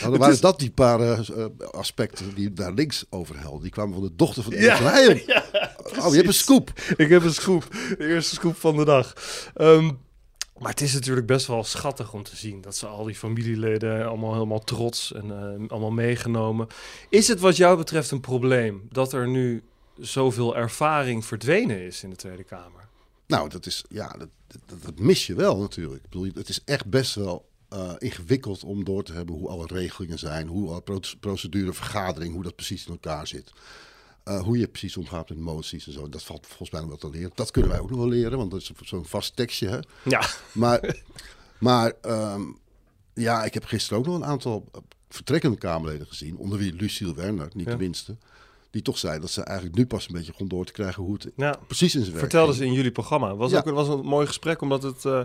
Nou, 0.00 0.10
dan 0.10 0.20
waren 0.26 0.40
dat 0.40 0.58
die 0.58 0.70
paar 0.70 1.00
eh, 1.00 1.18
eh, 1.18 1.44
aspecten 1.70 2.34
die 2.34 2.52
daar 2.52 2.72
links 2.72 3.04
overhelden. 3.10 3.62
Die 3.62 3.70
kwamen 3.70 3.94
van 3.94 4.02
de 4.02 4.14
dochter 4.16 4.42
van 4.42 4.52
Ja, 4.52 4.76
van 4.76 4.86
Heijem. 4.86 5.20
oh, 6.00 6.10
je 6.10 6.16
hebt 6.16 6.26
een 6.26 6.34
scoop. 6.34 6.72
Ik 6.96 7.08
heb 7.08 7.24
een 7.24 7.34
scoop. 7.34 7.66
De 7.98 8.06
eerste 8.06 8.34
scoop 8.34 8.56
van 8.56 8.76
de 8.76 8.84
dag. 8.84 9.12
Ehm, 9.54 9.90
maar 10.60 10.70
het 10.70 10.80
is 10.80 10.92
natuurlijk 10.94 11.26
best 11.26 11.46
wel 11.46 11.64
schattig 11.64 12.12
om 12.12 12.22
te 12.22 12.36
zien 12.36 12.60
dat 12.60 12.76
ze 12.76 12.86
al 12.86 13.04
die 13.04 13.14
familieleden 13.14 14.06
allemaal 14.08 14.32
helemaal 14.32 14.64
trots 14.64 15.12
en 15.12 15.30
eh, 15.30 15.68
allemaal 15.68 15.90
meegenomen. 15.90 16.66
Is 17.08 17.28
het 17.28 17.40
wat 17.40 17.56
jou 17.56 17.76
betreft 17.76 18.10
een 18.10 18.20
probleem 18.20 18.86
dat 18.90 19.12
er 19.12 19.28
nu 19.28 19.62
zoveel 19.98 20.56
ervaring 20.56 21.24
verdwenen 21.24 21.80
is 21.86 22.02
in 22.02 22.10
de 22.10 22.16
Tweede 22.16 22.44
Kamer? 22.44 22.88
Nou, 23.26 23.48
dat 23.48 23.66
is, 23.66 23.84
ja, 23.88 24.08
dat, 24.18 24.28
dat, 24.66 24.82
dat 24.82 24.98
mis 24.98 25.26
je 25.26 25.34
wel 25.34 25.58
natuurlijk. 25.58 26.04
Ik 26.04 26.10
bedoel, 26.10 26.30
het 26.34 26.48
is 26.48 26.60
echt 26.64 26.86
best 26.86 27.14
wel 27.14 27.48
eh, 27.68 27.92
ingewikkeld 27.98 28.64
om 28.64 28.84
door 28.84 29.02
te 29.02 29.12
hebben 29.12 29.34
hoe 29.34 29.48
alle 29.48 29.66
regelingen 29.66 30.18
zijn, 30.18 30.46
hoe 30.46 30.70
alle 30.70 30.80
pro- 30.80 31.00
procedure, 31.20 31.72
vergadering, 31.72 32.34
hoe 32.34 32.42
dat 32.42 32.56
precies 32.56 32.86
in 32.86 32.92
elkaar 32.92 33.26
zit. 33.26 33.52
Eh, 34.30 34.42
hoe 34.42 34.58
je 34.58 34.68
precies 34.68 34.96
omgaat 34.96 35.28
met 35.28 35.38
moties 35.38 35.86
en 35.86 35.92
zo. 35.92 36.08
Dat 36.08 36.22
valt 36.22 36.46
volgens 36.46 36.70
mij 36.70 36.80
nog 36.80 36.88
wel 36.88 36.98
te 36.98 37.10
leren. 37.10 37.30
Dat 37.34 37.50
kunnen 37.50 37.70
wij 37.70 37.80
ook 37.80 37.90
nog 37.90 37.98
wel 37.98 38.08
leren, 38.08 38.38
want 38.38 38.50
dat 38.50 38.60
is 38.60 38.70
zo'n 38.84 39.04
vast 39.06 39.36
tekstje. 39.36 39.68
Hè? 39.68 39.78
Ja, 40.04 40.26
Maar, 40.52 40.96
maar 41.58 41.92
ehm, 42.02 42.42
ja, 43.14 43.44
ik 43.44 43.54
heb 43.54 43.64
gisteren 43.64 43.98
ook 43.98 44.06
nog 44.06 44.14
een 44.14 44.24
aantal 44.24 44.64
vertrekkende 45.08 45.56
Kamerleden 45.58 46.06
gezien, 46.06 46.36
onder 46.36 46.58
wie 46.58 46.74
Lucille 46.74 47.14
Werner, 47.14 47.48
niet 47.52 47.66
Ja. 47.66 47.72
de 47.72 47.78
minste. 47.78 48.16
Die 48.70 48.82
toch 48.82 48.98
zei 48.98 49.20
dat 49.20 49.30
ze 49.30 49.42
eigenlijk 49.42 49.76
nu 49.78 49.86
pas 49.86 50.06
een 50.08 50.14
beetje 50.14 50.30
begon 50.30 50.48
door 50.48 50.64
te 50.64 50.72
krijgen 50.72 51.02
hoe 51.02 51.12
het 51.12 51.26
ja. 51.36 51.58
precies 51.66 51.94
in 51.94 52.00
zijn 52.00 52.12
werk 52.14 52.18
vertelde 52.30 52.52
ging. 52.52 52.62
ze 52.64 52.68
in 52.68 52.72
jullie 52.76 52.92
programma. 52.92 53.36
Was 53.36 53.50
Ja. 53.50 53.58
ook 53.58 53.70
was 53.70 53.88
een 53.88 54.00
mooi 54.00 54.26
gesprek, 54.26 54.60
omdat 54.60 54.82
het... 54.82 55.04
eh, 55.04 55.20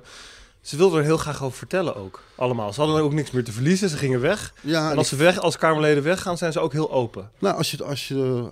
ze 0.62 0.78
wilden 0.78 1.00
er 1.00 1.06
heel 1.06 1.18
graag 1.18 1.44
over 1.44 1.58
vertellen 1.58 1.96
ook, 1.96 2.24
allemaal. 2.36 2.74
Ze 2.74 2.82
hadden 2.82 3.02
ook 3.02 3.14
niks 3.14 3.32
meer 3.32 3.44
te 3.44 3.52
verliezen, 3.52 3.90
ze 3.90 3.98
gingen 3.98 4.20
weg. 4.22 4.54
Ja, 4.62 4.92
en 4.92 4.98
als 4.98 5.08
ze 5.10 5.16
weg, 5.16 5.40
als 5.40 5.58
Kamerleden 5.58 6.04
weggaan, 6.04 6.38
zijn 6.38 6.52
ze 6.52 6.60
ook 6.60 6.72
heel 6.72 6.92
open. 6.92 7.32
Nou, 7.40 7.56
als 7.58 7.72
je, 7.72 7.84
als 7.84 8.08
je 8.08 8.50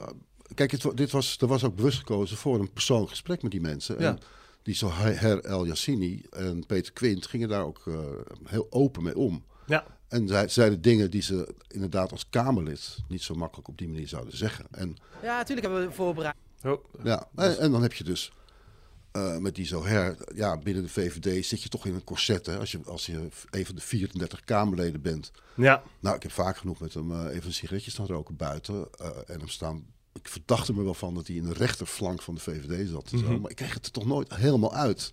kijk, 0.55 0.71
het, 0.71 0.85
dit 0.95 1.11
was, 1.11 1.37
er 1.39 1.47
was 1.47 1.63
ook 1.63 1.75
bewust 1.75 1.97
gekozen 1.97 2.37
voor 2.37 2.59
een 2.59 2.71
persoonlijk 2.71 3.09
gesprek 3.09 3.41
met 3.41 3.51
die 3.51 3.61
mensen. 3.61 3.99
Ja. 3.99 4.07
En 4.09 4.19
die 4.63 4.75
zo 4.75 4.89
Her 4.91 5.39
El 5.43 5.65
Yassini 5.65 6.25
en 6.29 6.65
Peter 6.65 6.93
Quint 6.93 7.25
gingen 7.27 7.49
daar 7.49 7.63
ook 7.65 7.81
eh, 7.87 7.95
heel 8.43 8.67
open 8.69 9.03
mee 9.03 9.17
om. 9.17 9.43
Ja, 9.65 9.85
En 10.07 10.27
zij, 10.27 10.47
zeiden 10.47 10.81
dingen 10.81 11.11
die 11.11 11.21
ze 11.21 11.55
inderdaad 11.67 12.11
als 12.11 12.29
Kamerlid 12.29 12.97
niet 13.07 13.21
zo 13.21 13.33
makkelijk 13.35 13.67
op 13.67 13.77
die 13.77 13.87
manier 13.87 14.07
zouden 14.07 14.37
zeggen. 14.37 14.65
En, 14.71 14.95
Ja, 15.21 15.37
natuurlijk 15.37 15.67
hebben 15.67 15.87
we 15.87 15.93
voorbereid. 15.93 16.35
oh, 16.63 16.83
ja, 17.03 17.27
en, 17.35 17.57
en 17.59 17.71
dan 17.71 17.81
heb 17.81 17.93
je 17.93 18.03
dus 18.03 18.31
eh, 19.11 19.37
met 19.37 19.55
die 19.55 19.65
zo 19.65 19.85
her, 19.85 20.17
ja, 20.35 20.57
binnen 20.57 20.83
de 20.83 20.89
VVD 20.89 21.45
zit 21.45 21.63
je 21.63 21.69
toch 21.69 21.85
in 21.85 21.93
een 21.93 22.03
corset. 22.03 22.45
Hè? 22.45 22.57
Als, 22.57 22.71
je, 22.71 22.79
als 22.85 23.05
je 23.05 23.27
een 23.49 23.65
van 23.65 23.75
de 23.75 23.81
34 23.81 24.43
Kamerleden 24.43 25.01
bent. 25.01 25.31
ja. 25.55 25.83
Nou, 25.99 26.15
ik 26.15 26.23
heb 26.23 26.31
vaak 26.31 26.57
genoeg 26.57 26.79
met 26.79 26.93
hem 26.93 27.11
eh, 27.11 27.35
even 27.35 27.45
een 27.47 27.53
sigaretje 27.53 27.91
staan 27.91 28.05
roken 28.05 28.35
buiten. 28.35 28.87
eh, 28.99 29.07
en 29.27 29.39
hem 29.39 29.47
staan. 29.47 29.85
Ik 30.13 30.27
verdacht 30.27 30.67
er 30.67 30.75
me 30.75 30.83
wel 30.83 30.93
van 30.93 31.13
dat 31.13 31.27
hij 31.27 31.35
in 31.35 31.43
de 31.43 31.53
rechterflank 31.53 32.21
van 32.21 32.35
de 32.35 32.41
VVD 32.41 32.89
zat. 32.89 33.09
zo, 33.09 33.17
Mhm. 33.17 33.41
Maar 33.41 33.49
ik 33.49 33.55
kreeg 33.55 33.73
het 33.73 33.85
er 33.85 33.91
toch 33.91 34.05
nooit 34.05 34.35
helemaal 34.35 34.73
uit. 34.73 35.11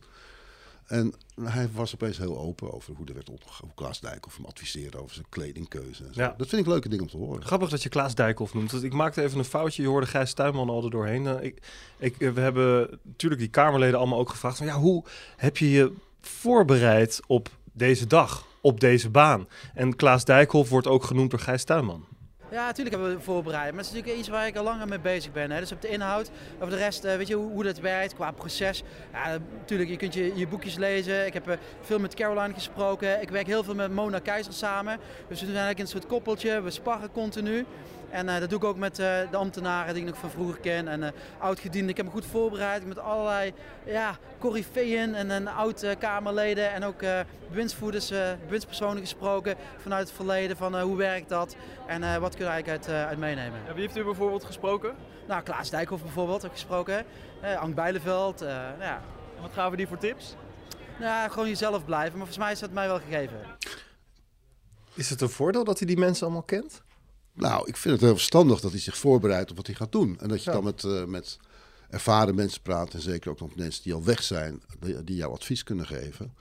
En 0.86 1.14
hij 1.42 1.68
was 1.72 1.94
opeens 1.94 2.18
heel 2.18 2.38
open 2.38 2.72
over 2.72 2.94
hoe 2.96 3.06
er 3.06 3.14
werd 3.14 3.30
opgegaan. 3.30 3.66
Hoe 3.66 3.74
Klaas 3.74 4.00
Dijkhoff 4.00 4.36
hem 4.36 4.44
adviseerde 4.46 4.98
over 4.98 5.14
zijn 5.14 5.26
kledingkeuze. 5.28 6.04
En 6.04 6.14
zo. 6.14 6.20
Ja. 6.20 6.34
Dat 6.36 6.48
vind 6.48 6.62
ik 6.62 6.68
leuke 6.68 6.88
dingen 6.88 7.04
om 7.04 7.10
te 7.10 7.16
horen. 7.16 7.44
Grappig 7.44 7.68
dat 7.68 7.82
je 7.82 7.88
Klaas 7.88 8.14
Dijkhoff 8.14 8.54
noemt. 8.54 8.70
Want 8.70 8.84
Ik 8.84 8.92
maakte 8.92 9.22
even 9.22 9.38
een 9.38 9.44
foutje. 9.44 9.82
Je 9.82 9.88
hoorde 9.88 10.06
Gijs 10.06 10.32
Tuinman 10.32 10.68
al 10.68 10.84
er 10.84 10.90
doorheen. 10.90 11.26
Eh, 11.26 11.44
Ik, 11.44 11.62
ik, 11.98 12.20
eh, 12.20 12.30
we 12.30 12.40
hebben 12.40 12.98
natuurlijk 13.02 13.40
die 13.40 13.50
Kamerleden 13.50 13.98
allemaal 13.98 14.18
ook 14.18 14.28
gevraagd. 14.30 14.56
Van, 14.56 14.66
ja, 14.66 14.78
hoe 14.78 15.04
heb 15.36 15.56
je 15.56 15.70
je 15.70 15.92
voorbereid 16.20 17.20
op 17.26 17.48
deze 17.72 18.06
dag? 18.06 18.46
Op 18.60 18.80
deze 18.80 19.10
baan? 19.10 19.48
En 19.74 19.96
Klaas 19.96 20.24
Dijkhoff 20.24 20.70
wordt 20.70 20.86
ook 20.86 21.04
genoemd 21.04 21.30
door 21.30 21.40
Gijs 21.40 21.64
Tuinman. 21.64 22.04
Ja, 22.50 22.66
natuurlijk 22.66 22.96
hebben 22.96 23.16
we 23.16 23.22
voorbereid. 23.22 23.70
Maar 23.70 23.78
het 23.78 23.86
is 23.86 23.92
natuurlijk 23.92 24.18
iets 24.18 24.28
waar 24.28 24.46
ik 24.46 24.56
al 24.56 24.64
langer 24.64 24.88
mee 24.88 25.00
bezig 25.00 25.32
ben. 25.32 25.50
Hè. 25.50 25.60
Dus 25.60 25.72
op 25.72 25.80
de 25.80 25.88
inhoud, 25.88 26.30
over 26.56 26.70
de 26.70 26.76
rest, 26.76 27.04
eh, 27.04 27.16
weet 27.16 27.28
je 27.28 27.34
hoe, 27.34 27.50
hoe 27.50 27.64
dat 27.64 27.78
werkt 27.78 28.14
qua 28.14 28.30
proces. 28.30 28.82
Ja, 29.12 29.38
natuurlijk, 29.58 29.90
je 29.90 29.96
kunt 29.96 30.14
je, 30.14 30.36
je 30.36 30.46
boekjes 30.46 30.76
lezen. 30.76 31.26
Ik 31.26 31.32
heb 31.32 31.48
eh, 31.48 31.56
veel 31.80 31.98
met 31.98 32.14
Caroline 32.14 32.54
gesproken. 32.54 33.22
Ik 33.22 33.30
werk 33.30 33.46
heel 33.46 33.64
veel 33.64 33.74
met 33.74 33.92
Mona 33.92 34.18
Keizer 34.18 34.52
samen. 34.52 34.98
Dus 35.28 35.40
we 35.40 35.46
doen 35.46 35.54
eigenlijk 35.54 35.78
een 35.78 35.86
soort 35.86 36.06
koppeltje. 36.06 36.60
We 36.60 36.70
sparren 36.70 37.12
continu. 37.12 37.66
En 38.10 38.28
eh, 38.28 38.40
dat 38.40 38.48
doe 38.50 38.58
ik 38.58 38.64
ook 38.64 38.76
met 38.76 38.98
eh, 38.98 39.18
de 39.30 39.36
ambtenaren 39.36 39.94
die 39.94 40.02
ik 40.02 40.08
nog 40.08 40.18
van 40.18 40.30
vroeger 40.30 40.60
ken 40.60 40.88
en 40.88 41.02
eh 41.02 41.10
oud-gedienden. 41.38 41.90
Ik 41.90 41.96
heb 41.96 42.06
me 42.06 42.12
goed 42.12 42.26
voorbereid 42.26 42.86
met 42.86 42.98
allerlei 42.98 43.52
ja, 43.84 44.16
corifeeën 44.38 45.14
en, 45.14 45.30
en 45.30 45.46
oud-Kamerleden 45.46 46.72
en 46.72 46.84
ook 46.84 47.02
eh 47.02 47.20
bewindsvoerders, 47.48 48.10
eh, 48.10 48.30
bewindspersonen 48.44 49.00
gesproken 49.00 49.56
vanuit 49.78 50.06
het 50.06 50.16
verleden 50.16 50.56
van 50.56 50.76
eh, 50.76 50.82
hoe 50.82 50.96
werkt 50.96 51.28
dat 51.28 51.56
en 51.86 52.02
eh, 52.02 52.16
wat 52.16 52.36
kunnen 52.36 52.46
we 52.46 52.52
eigenlijk 52.52 52.86
uit, 52.86 52.96
eh, 52.96 53.06
uit 53.06 53.18
meenemen. 53.18 53.60
wie 53.74 53.82
heeft 53.82 53.96
u 53.96 54.04
bijvoorbeeld 54.04 54.44
gesproken? 54.44 54.94
Nou, 55.28 55.42
Klaas 55.42 55.70
Dijkhoff 55.70 56.02
bijvoorbeeld 56.02 56.42
heb 56.42 56.50
ik 56.50 56.56
gesproken, 56.56 57.04
eh 57.40 57.60
Ank 57.60 57.74
Bijleveld, 57.74 58.42
eh, 58.42 58.48
nou 58.48 58.82
ja, 58.82 59.02
Wat 59.40 59.52
gaan 59.52 59.70
we 59.70 59.76
die 59.76 59.86
voor 59.86 59.98
tips? 59.98 60.34
Nou, 61.00 61.30
gewoon 61.30 61.48
jezelf 61.48 61.84
blijven. 61.84 62.18
Maar 62.18 62.26
volgens 62.26 62.38
mij 62.38 62.52
is 62.52 62.58
dat 62.58 62.70
mij 62.70 62.86
wel 62.86 62.98
gegeven. 63.00 63.38
Is 64.94 65.10
het 65.10 65.20
een 65.20 65.28
voordeel 65.28 65.64
dat 65.64 65.78
hij 65.78 65.86
die 65.86 65.98
mensen 65.98 66.24
allemaal 66.24 66.42
kent? 66.42 66.82
Nou, 67.40 67.68
ik 67.68 67.76
vind 67.76 67.94
het 67.94 68.04
heel 68.04 68.14
verstandig 68.16 68.60
dat 68.60 68.70
hij 68.70 68.80
zich 68.80 68.96
voorbereidt 68.96 69.50
op 69.50 69.56
wat 69.56 69.66
hij 69.66 69.74
gaat 69.74 69.92
doen. 69.92 70.18
En 70.20 70.28
dat 70.28 70.44
je 70.44 70.50
dan 70.50 70.64
met, 70.64 70.82
uh, 70.82 71.04
met 71.04 71.38
ervaren 71.90 72.34
mensen 72.34 72.62
praat. 72.62 72.94
En 72.94 73.00
zeker 73.00 73.30
ook 73.30 73.40
nog 73.40 73.54
mensen 73.54 73.82
die 73.82 73.94
al 73.94 74.04
weg 74.04 74.22
zijn, 74.22 74.62
die, 74.80 75.04
die 75.04 75.16
jouw 75.16 75.32
advies 75.32 75.62
kunnen 75.62 75.86
geven. 75.86 76.34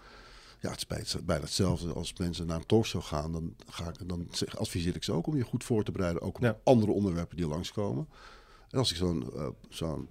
Ja, 0.61 0.71
het 0.71 0.85
is 0.89 1.15
bijna 1.25 1.43
hetzelfde 1.43 1.93
als 1.93 2.13
mensen 2.17 2.47
naar 2.47 2.57
een 2.57 2.65
talkshow 2.65 3.03
gaan. 3.03 3.31
Dan, 3.31 3.55
ga 3.69 3.87
ik, 3.87 4.07
dan 4.07 4.27
adviseer 4.57 4.95
ik 4.95 5.03
ze 5.03 5.11
ook 5.11 5.27
om 5.27 5.35
je 5.35 5.43
goed 5.43 5.63
voor 5.63 5.83
te 5.83 5.91
bereiden. 5.91 6.21
Ook 6.21 6.37
op 6.41 6.59
andere 6.63 6.91
onderwerpen 6.91 7.37
die 7.37 7.47
langskomen. 7.47 8.07
En 8.71 8.79
als 8.79 8.91
ik 8.91 8.97
zo'n 8.97 9.25
uh, 9.35 9.47
zo'n 9.69 10.07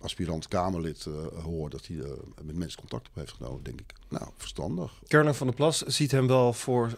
aspirant 0.00 0.48
Kamerlid 0.48 1.04
uh, 1.08 1.14
hoor 1.44 1.70
dat 1.70 1.86
hij 1.86 1.96
uh, 1.96 2.04
met 2.44 2.56
mensen 2.56 2.80
contact 2.80 3.08
op 3.08 3.14
heeft 3.14 3.32
genomen, 3.32 3.62
denk 3.62 3.80
ik, 3.80 3.92
nou, 4.08 4.24
verstandig. 4.36 4.92
Kerner 5.06 5.34
van 5.34 5.46
der 5.46 5.56
Plas 5.56 5.82
ziet 5.82 6.10
hem 6.10 6.26
wel 6.26 6.52
voor, 6.52 6.96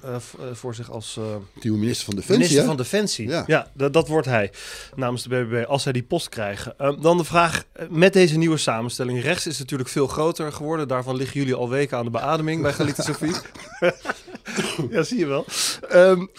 voor 0.53 0.75
zich 0.75 0.91
als... 0.91 1.21
Nieuwe 1.61 1.79
minister 1.79 2.05
van 2.05 2.15
Defensie, 2.15 2.38
Minister 2.38 2.65
van 2.65 2.77
Defensie, 2.77 3.29
ja, 3.29 3.45
ja 3.47 3.71
dat, 3.75 4.09
wordt 4.09 4.27
hij 4.27 4.53
namens 4.95 5.23
de 5.23 5.29
BBB, 5.29 5.65
als 5.65 5.85
hij 5.85 5.93
die 5.93 6.03
post 6.03 6.29
krijgt. 6.29 6.71
dan 6.77 7.17
de 7.17 7.25
vraag, 7.25 7.65
met 7.91 8.12
deze 8.12 8.38
nieuwe 8.38 8.57
samenstelling, 8.57 9.23
rechts 9.23 9.47
is 9.47 9.59
natuurlijk 9.59 9.88
veel 9.88 10.07
groter 10.07 10.53
geworden. 10.53 10.88
Daarvan 10.88 11.17
liggen 11.17 11.41
jullie 11.41 11.55
al 11.55 11.69
weken 11.69 11.99
aan 11.99 12.05
de 12.05 12.11
beademing 12.11 12.62
bij 12.62 12.73
Galita 12.73 13.03
Sofie. 13.03 13.35
ja, 14.91 15.03
zie 15.03 15.19
je 15.19 15.27
wel. 15.27 15.45
Um, 15.93 16.31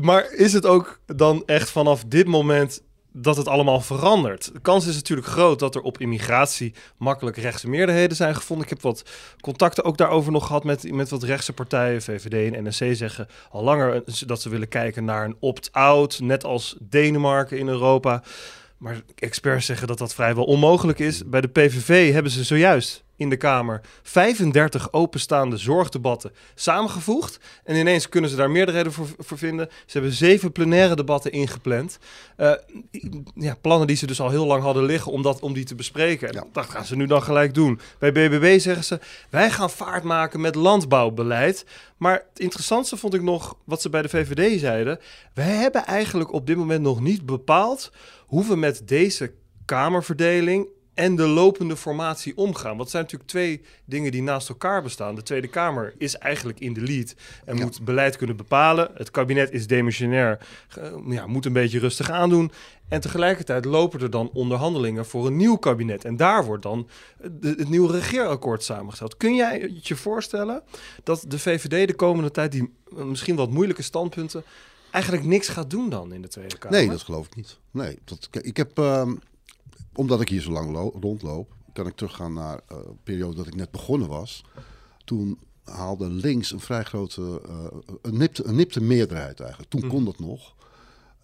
maar 0.00 0.32
is 0.32 0.52
het 0.52 0.66
ook 0.66 1.00
dan 1.06 1.42
echt 1.46 1.70
vanaf 1.70 2.04
dit 2.04 2.26
moment 2.26 2.82
dat 3.18 3.36
het 3.36 3.48
allemaal 3.48 3.80
verandert. 3.80 4.52
De 4.52 4.60
kans 4.60 4.86
is 4.86 4.94
natuurlijk 4.94 5.26
groot 5.26 5.58
dat 5.58 5.74
er 5.74 5.80
op 5.80 5.98
immigratie 5.98 6.74
makkelijk 6.96 7.36
rechtse 7.36 7.68
meerderheden 7.68 8.16
zijn 8.16 8.34
gevonden. 8.34 8.64
Ik 8.64 8.70
heb 8.70 8.82
wat 8.82 9.04
contacten 9.40 9.84
ook 9.84 9.96
daarover 9.96 10.32
nog 10.32 10.46
gehad 10.46 10.64
met, 10.64 10.92
met 10.92 11.08
wat 11.08 11.22
rechtse 11.22 11.52
partijen. 11.52 12.02
VVD 12.02 12.54
en 12.54 12.64
NSC 12.64 12.84
zeggen 12.92 13.28
al 13.50 13.62
langer 13.62 14.02
dat 14.26 14.42
ze 14.42 14.48
willen 14.48 14.68
kijken 14.68 15.04
naar 15.04 15.24
een 15.24 15.36
opt-out, 15.40 16.20
net 16.20 16.44
als 16.44 16.76
Denemarken 16.80 17.58
in 17.58 17.68
Europa. 17.68 18.22
Maar 18.78 19.02
experts 19.14 19.66
zeggen 19.66 19.86
dat 19.86 19.98
dat 19.98 20.14
vrijwel 20.14 20.44
onmogelijk 20.44 20.98
is. 20.98 21.28
Bij 21.28 21.40
de 21.40 21.48
PVV 21.48 22.12
hebben 22.12 22.32
ze 22.32 22.44
zojuist 22.44 23.05
in 23.16 23.30
de 23.30 23.36
Kamer 23.36 23.80
35 24.02 24.92
openstaande 24.92 25.56
zorgdebatten 25.56 26.32
samengevoegd. 26.54 27.38
En 27.64 27.76
ineens 27.76 28.08
kunnen 28.08 28.30
ze 28.30 28.36
daar 28.36 28.50
meerderheden 28.50 28.92
voor, 28.92 29.08
voor 29.18 29.38
vinden. 29.38 29.68
Ze 29.86 29.98
hebben 29.98 30.12
zeven 30.12 30.52
plenaire 30.52 30.96
debatten 30.96 31.32
ingepland. 31.32 31.98
Uh, 32.36 32.52
ja, 33.34 33.56
plannen 33.60 33.86
die 33.86 33.96
ze 33.96 34.06
dus 34.06 34.20
al 34.20 34.30
heel 34.30 34.46
lang 34.46 34.62
hadden 34.62 34.84
liggen 34.84 35.12
om, 35.12 35.22
dat, 35.22 35.40
om 35.40 35.52
die 35.52 35.64
te 35.64 35.74
bespreken. 35.74 36.28
En 36.28 36.48
dat 36.52 36.70
gaan 36.70 36.84
ze 36.84 36.96
nu 36.96 37.06
dan 37.06 37.22
gelijk 37.22 37.54
doen. 37.54 37.80
Bij 37.98 38.12
BBB 38.12 38.58
zeggen 38.58 38.84
ze, 38.84 39.00
wij 39.30 39.50
gaan 39.50 39.70
vaart 39.70 40.02
maken 40.02 40.40
met 40.40 40.54
landbouwbeleid. 40.54 41.66
Maar 41.96 42.24
het 42.28 42.40
interessantste 42.40 42.96
vond 42.96 43.14
ik 43.14 43.22
nog 43.22 43.56
wat 43.64 43.82
ze 43.82 43.90
bij 43.90 44.02
de 44.02 44.08
VVD 44.08 44.60
zeiden. 44.60 44.98
Wij 45.34 45.54
hebben 45.54 45.84
eigenlijk 45.84 46.32
op 46.32 46.46
dit 46.46 46.56
moment 46.56 46.82
nog 46.82 47.00
niet 47.00 47.26
bepaald 47.26 47.92
hoe 48.26 48.46
we 48.46 48.56
met 48.56 48.82
deze 48.84 49.32
Kamerverdeling 49.64 50.68
en 50.96 51.16
de 51.16 51.26
lopende 51.26 51.76
formatie 51.76 52.36
omgaan. 52.36 52.76
Wat 52.76 52.90
zijn 52.90 53.02
natuurlijk 53.02 53.30
twee 53.30 53.62
dingen 53.84 54.10
die 54.10 54.22
naast 54.22 54.48
elkaar 54.48 54.82
bestaan. 54.82 55.14
De 55.14 55.22
Tweede 55.22 55.48
Kamer 55.48 55.94
is 55.98 56.18
eigenlijk 56.18 56.60
in 56.60 56.72
de 56.72 56.80
lead 56.80 57.14
en 57.44 57.56
moet 57.56 57.84
beleid 57.84 58.16
kunnen 58.16 58.36
bepalen. 58.36 58.90
Het 58.94 59.10
kabinet 59.10 59.52
is 59.52 59.66
demissionair, 59.66 60.46
ja, 61.08 61.26
moet 61.26 61.44
een 61.44 61.52
beetje 61.52 61.78
rustig 61.78 62.10
aandoen. 62.10 62.52
En 62.88 63.00
tegelijkertijd 63.00 63.64
lopen 63.64 64.00
er 64.00 64.10
dan 64.10 64.30
onderhandelingen 64.32 65.06
voor 65.06 65.26
een 65.26 65.36
nieuw 65.36 65.56
kabinet. 65.56 66.04
En 66.04 66.16
daar 66.16 66.44
wordt 66.44 66.62
dan 66.62 66.88
het 67.40 67.68
nieuwe 67.68 67.92
regeerakkoord 67.92 68.62
samengesteld. 68.62 69.16
Kun 69.16 69.34
jij 69.34 69.72
je 69.82 69.96
voorstellen 69.96 70.62
dat 71.02 71.24
de 71.28 71.38
VVD 71.38 71.86
de 71.88 71.94
komende 71.94 72.30
tijd 72.30 72.52
die 72.52 72.72
misschien 72.88 73.36
wat 73.36 73.50
moeilijke 73.50 73.82
standpunten 73.82 74.44
eigenlijk 74.90 75.24
niks 75.24 75.48
gaat 75.48 75.70
doen 75.70 75.88
dan 75.88 76.12
in 76.12 76.22
de 76.22 76.28
Tweede 76.28 76.58
Kamer? 76.58 76.78
Nee, 76.78 76.88
dat 76.88 77.02
geloof 77.02 77.26
ik 77.26 77.36
niet. 77.36 77.58
Nee, 77.70 77.98
dat, 78.04 78.28
ik 78.42 78.56
heb... 78.56 78.78
Uh 78.78 79.02
omdat 79.92 80.20
ik 80.20 80.28
hier 80.28 80.40
zo 80.40 80.50
lang 80.50 80.92
rondloop, 81.00 81.54
kan 81.72 81.86
ik 81.86 81.96
teruggaan 81.96 82.32
naar 82.32 82.60
uh, 82.72 82.78
een 82.86 82.98
periode 83.02 83.36
dat 83.36 83.46
ik 83.46 83.54
net 83.54 83.70
begonnen 83.70 84.08
was. 84.08 84.44
Toen 85.04 85.38
haalde 85.64 86.10
links 86.10 86.52
een 86.52 86.60
vrij 86.60 86.84
grote, 86.84 87.42
uh, 87.48 87.64
een, 88.02 88.16
nipte, 88.16 88.44
een 88.44 88.56
nipte 88.56 88.82
meerderheid 88.82 89.40
eigenlijk. 89.40 89.70
Toen 89.70 89.80
mhm. 89.80 89.90
kon 89.90 90.04
dat 90.04 90.18
nog. 90.18 90.54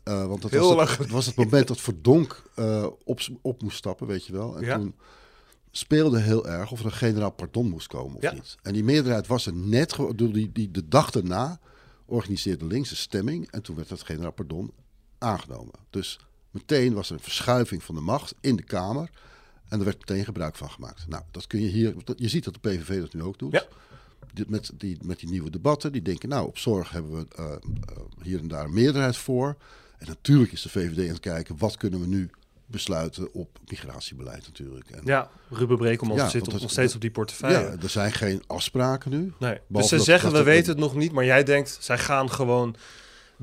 Uh, 0.05 0.27
want 0.27 0.43
dat 0.43 0.51
was 0.51 0.99
het, 0.99 1.11
was 1.11 1.27
het, 1.27 1.37
moment 1.37 1.69
dat 1.69 1.81
Verdonk 1.81 2.43
op, 3.05 3.21
op 3.43 3.63
moest 3.63 3.77
stappen, 3.77 4.07
weet 4.07 4.27
je 4.27 4.33
wel. 4.33 4.59
En 4.59 4.81
toen 4.81 4.95
speelde 5.71 6.21
heel 6.21 6.49
erg 6.49 6.73
of 6.73 6.81
er 6.81 6.87
een 6.87 6.93
generaal 6.93 7.31
pardon 7.31 7.69
moest 7.69 7.87
komen 7.87 8.17
of 8.17 8.33
niet. 8.33 8.57
En 8.63 8.73
die 8.73 8.85
meerderheid 8.85 9.27
was 9.27 9.47
er 9.47 9.55
net, 9.55 9.97
die, 10.15 10.53
die, 10.53 10.71
de 10.71 10.89
dag 10.89 11.11
daarna 11.11 11.61
organiseerde 12.07 12.67
links 12.67 12.91
een 12.91 12.97
stemming. 12.97 13.51
En 13.51 13.63
toen 13.63 13.77
werd 13.77 13.89
dat 13.89 14.03
generaal 14.03 14.33
pardon 14.33 14.73
aangenomen. 15.19 15.75
Dus 15.91 16.19
Meteen 16.53 16.95
was 16.95 17.09
er 17.09 17.15
een 17.15 17.23
verschuiving 17.23 17.83
van 17.83 17.95
de 17.95 18.01
macht 18.01 18.35
in 18.41 18.57
de 18.57 18.63
Kamer. 18.63 19.11
En 19.69 19.79
er 19.79 19.85
werd 19.85 19.99
meteen 19.99 20.25
gebruik 20.25 20.57
van 20.57 20.71
gemaakt. 20.71 21.09
Nou, 21.09 21.23
dat 21.31 21.47
kun 21.47 21.61
je 21.61 21.69
hier. 21.69 21.95
Je 22.17 22.29
ziet 22.29 22.45
dat 22.45 22.55
de 22.55 22.61
PVV 22.61 23.01
dat 23.01 23.15
nu 23.15 23.23
ook 23.23 23.39
doet. 23.39 23.53
Ja. 23.53 23.65
Met, 24.47 24.71
die, 24.75 24.99
met 25.03 25.21
die 25.21 25.29
nieuwe 25.29 25.51
debatten. 25.51 25.93
Die 25.93 26.03
denken, 26.03 26.29
nou, 26.29 26.47
op 26.47 26.59
zorg 26.59 26.91
hebben 26.91 27.13
we 27.13 27.27
uh, 27.39 27.47
hier 28.23 28.39
en 28.39 28.49
daar 28.49 28.65
een 28.65 28.75
meerderheid 28.75 29.17
voor. 29.17 29.57
En 29.99 30.07
natuurlijk 30.07 30.53
is 30.53 30.63
de 30.63 30.69
VVD 30.69 30.99
aan 30.99 31.13
het 31.13 31.21
kijken, 31.21 31.59
wat 31.59 31.77
kunnen 31.77 32.01
we 32.01 32.07
nu 32.07 32.31
besluiten 32.67 33.35
op 33.35 33.59
migratiebeleid 33.69 34.47
natuurlijk. 34.47 34.91
En, 34.91 35.01
ja, 35.05 35.31
Ruben 35.51 35.77
Brekelmans 35.77 36.21
ja, 36.21 36.29
zit 36.29 36.61
nog 36.61 36.71
steeds 36.71 36.95
op 36.95 37.01
die 37.01 37.11
portefeuille. 37.11 37.59
Ja, 37.59 37.77
er 37.83 37.89
zijn 37.89 38.13
geen 38.13 38.43
afspraken 38.47 39.11
nu. 39.11 39.33
Nee. 39.39 39.59
Dus 39.69 39.89
ze 39.89 39.99
zeggen, 39.99 40.33
we 40.33 40.43
weten 40.43 40.71
het 40.71 40.81
nog 40.81 40.95
niet, 40.95 41.13
maar 41.13 41.25
jij 41.25 41.45
denkt, 41.45 41.77
zij 41.81 41.99
gaan 41.99 42.31
gewoon 42.31 42.77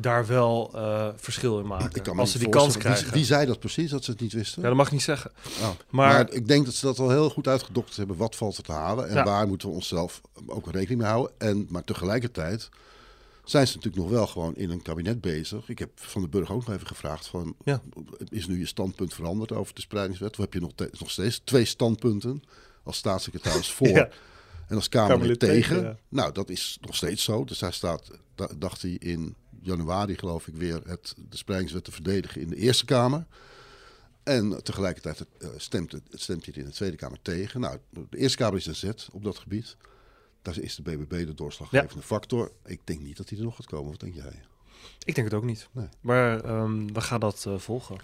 daar 0.01 0.27
wel 0.27 0.71
uh, 0.75 1.07
verschil 1.15 1.59
in 1.59 1.67
maken. 1.67 2.17
als 2.17 2.31
ze 2.31 2.39
die 2.39 2.49
kans 2.49 2.77
krijgen. 2.77 3.03
Wie, 3.03 3.13
wie, 3.13 3.25
zei 3.25 3.45
dat 3.45 3.59
precies, 3.59 3.91
dat 3.91 4.03
ze 4.03 4.11
het 4.11 4.19
niet 4.19 4.33
wisten? 4.33 4.61
Ja, 4.61 4.67
dat 4.67 4.77
mag 4.77 4.85
ik 4.85 4.91
niet 4.91 5.01
zeggen. 5.01 5.31
Oh. 5.61 5.67
Maar, 5.89 6.13
maar, 6.13 6.31
ik 6.31 6.47
denk 6.47 6.65
dat 6.65 6.73
ze 6.73 6.85
dat 6.85 6.97
wel 6.97 7.09
heel 7.09 7.29
goed 7.29 7.47
uitgedokterd 7.47 7.97
hebben. 7.97 8.15
Wat 8.15 8.35
valt 8.35 8.57
er 8.57 8.63
te 8.63 8.71
halen 8.71 9.09
en 9.09 9.23
waar 9.23 9.47
moeten 9.47 9.67
we 9.67 9.73
onszelf 9.73 10.21
ook 10.47 10.71
rekening 10.71 11.01
mee 11.01 11.09
houden. 11.09 11.31
En, 11.37 11.67
maar 11.69 11.83
tegelijkertijd 11.83 12.69
zijn 13.43 13.67
ze 13.67 13.75
natuurlijk 13.75 14.03
nog 14.03 14.11
wel 14.11 14.27
gewoon 14.27 14.55
in 14.55 14.69
een 14.69 14.81
kabinet 14.81 15.21
bezig. 15.21 15.69
Ik 15.69 15.79
heb 15.79 15.89
van 15.95 16.21
de 16.21 16.27
burger 16.27 16.55
ook 16.55 16.65
nog 16.65 16.75
even 16.75 16.87
gevraagd 16.87 17.27
van... 17.27 17.55
Ja. 17.63 17.81
is 18.29 18.47
nu 18.47 18.59
je 18.59 18.65
standpunt 18.65 19.13
veranderd 19.13 19.51
over 19.51 19.75
de 19.75 19.81
spreidingswet? 19.81 20.31
Of 20.31 20.37
heb 20.37 20.53
je 20.53 20.59
nog, 20.59 20.71
nog 20.99 21.11
steeds 21.11 21.41
twee 21.43 21.65
standpunten 21.65 22.43
als 22.83 22.97
staatssecretaris 22.97 23.71
voor... 23.77 23.87
Ja. 23.87 24.09
En 24.67 24.75
als 24.75 24.89
Kamerlid 24.89 25.39
tegen. 25.39 25.75
tegen 25.75 25.99
Nou, 26.09 26.31
dat 26.31 26.49
is 26.49 26.77
nog 26.81 26.95
steeds 26.95 27.23
zo. 27.23 27.43
Dus 27.43 27.59
hij 27.59 27.71
staat, 27.71 28.11
dacht 28.57 28.81
hij 28.81 28.91
in 28.91 29.35
januari, 29.61 30.17
geloof 30.17 30.47
ik, 30.47 30.55
weer 30.55 30.81
het, 30.85 31.15
de 31.29 31.37
spreidingswet 31.37 31.83
te 31.83 31.91
verdedigen 31.91 32.41
in 32.41 32.49
de 32.49 32.55
Eerste 32.55 32.85
Kamer. 32.85 33.25
En 34.23 34.63
tegelijkertijd 34.63 35.25
uh, 35.39 35.49
stemt, 35.57 35.91
het, 35.91 36.03
stemt 36.11 36.45
hij 36.45 36.53
in 36.53 36.65
de 36.65 36.71
Tweede 36.71 36.95
Kamer 36.95 37.19
tegen. 37.21 37.59
Nou, 37.59 37.77
de 38.09 38.17
Eerste 38.17 38.37
Kamer 38.37 38.57
is 38.57 38.65
een 38.65 38.75
zet 38.75 39.07
op 39.11 39.23
dat 39.23 39.37
gebied. 39.37 39.77
Daar 40.41 40.57
is 40.57 40.75
de 40.75 40.81
BBB 40.81 41.25
de 41.25 41.33
doorslaggevende 41.33 42.03
factor. 42.03 42.51
Ik 42.65 42.81
denk 42.83 42.99
niet 43.01 43.17
dat 43.17 43.29
hij 43.29 43.37
er 43.37 43.43
nog 43.43 43.55
gaat 43.55 43.65
komen. 43.65 43.91
Wat 43.91 43.99
denk 43.99 44.15
jij? 44.15 44.41
Ik 45.03 45.15
denk 45.15 45.27
het 45.27 45.35
ook 45.35 45.43
niet. 45.43 45.69
Nee. 45.71 45.87
Maar 46.01 46.61
um, 46.61 46.93
we 46.93 47.01
gaan 47.01 47.19
dat 47.19 47.45
uh, 47.47 47.57
volgen. 47.57 47.97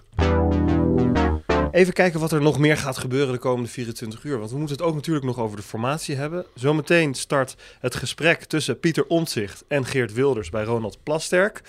Even 1.72 1.94
kijken 1.94 2.20
wat 2.20 2.32
er 2.32 2.42
nog 2.42 2.60
meer 2.60 2.78
gaat 2.78 2.98
gebeuren 2.98 3.34
de 3.34 3.40
komende 3.40 3.70
24 3.70 4.24
uur. 4.24 4.38
Want 4.38 4.52
we 4.52 4.58
moeten 4.58 4.76
het 4.76 4.86
ook 4.86 4.96
natuurlijk 4.96 5.26
nog 5.26 5.40
over 5.40 5.58
de 5.58 5.64
formatie 5.64 6.16
hebben. 6.16 6.46
Zometeen 6.54 7.14
start 7.14 7.56
het 7.80 7.96
gesprek 7.96 8.44
tussen 8.44 8.80
Pieter 8.80 9.06
Omtzigt 9.08 9.64
en 9.68 9.86
Geert 9.86 10.14
Wilders 10.14 10.50
bij 10.50 10.64
Ronald 10.64 10.98
Plasterk. 11.04 11.62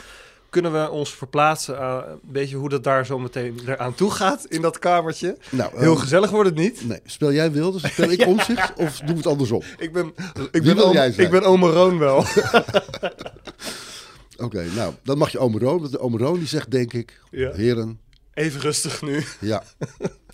Kunnen 0.50 0.72
we 0.72 0.90
ons 0.90 1.14
verplaatsen 1.14 1.80
aan 1.80 2.02
een 2.02 2.18
beetje 2.22 2.56
hoe 2.56 2.68
dat 2.68 2.84
daar 2.84 3.06
zo 3.06 3.18
meteen 3.18 3.60
aan 3.76 3.94
toe 3.94 4.10
gaat 4.10 4.44
in 4.44 4.62
dat 4.62 4.78
kamertje? 4.78 5.36
Nou, 5.50 5.70
Heel 5.78 5.92
ehm, 5.92 6.00
gezellig 6.00 6.30
wordt 6.30 6.48
het 6.48 6.58
niet. 6.58 6.88
Nee. 6.88 7.00
Speel 7.04 7.32
jij 7.32 7.52
Wilders? 7.52 7.92
Speel 7.92 8.10
ik 8.18 8.26
Omtzigt? 8.26 8.72
Of 8.76 8.98
doen 8.98 9.08
we 9.08 9.16
het 9.16 9.26
andersom? 9.26 9.62
Ik 9.78 9.92
ben, 9.92 10.12
ik 10.50 10.62
ben, 10.62 10.78
oom, 10.78 10.96
ik 10.96 11.30
ben 11.30 11.42
Ome 11.42 11.70
Roon 11.70 11.98
wel. 11.98 12.16
Oké, 14.36 14.64
nou, 14.74 14.94
dan 15.02 15.18
mag 15.18 15.30
je 15.30 15.38
Ome 15.38 15.58
Roon. 15.58 15.80
Want 15.80 15.92
de 15.92 15.98
Ome 15.98 16.18
Roon 16.18 16.38
die 16.38 16.48
zegt 16.48 16.70
denk 16.70 16.92
ik, 16.92 17.20
heren, 17.30 18.00
Even 18.36 18.60
rustig 18.60 19.02
nu. 19.02 19.24
Ja, 19.40 19.62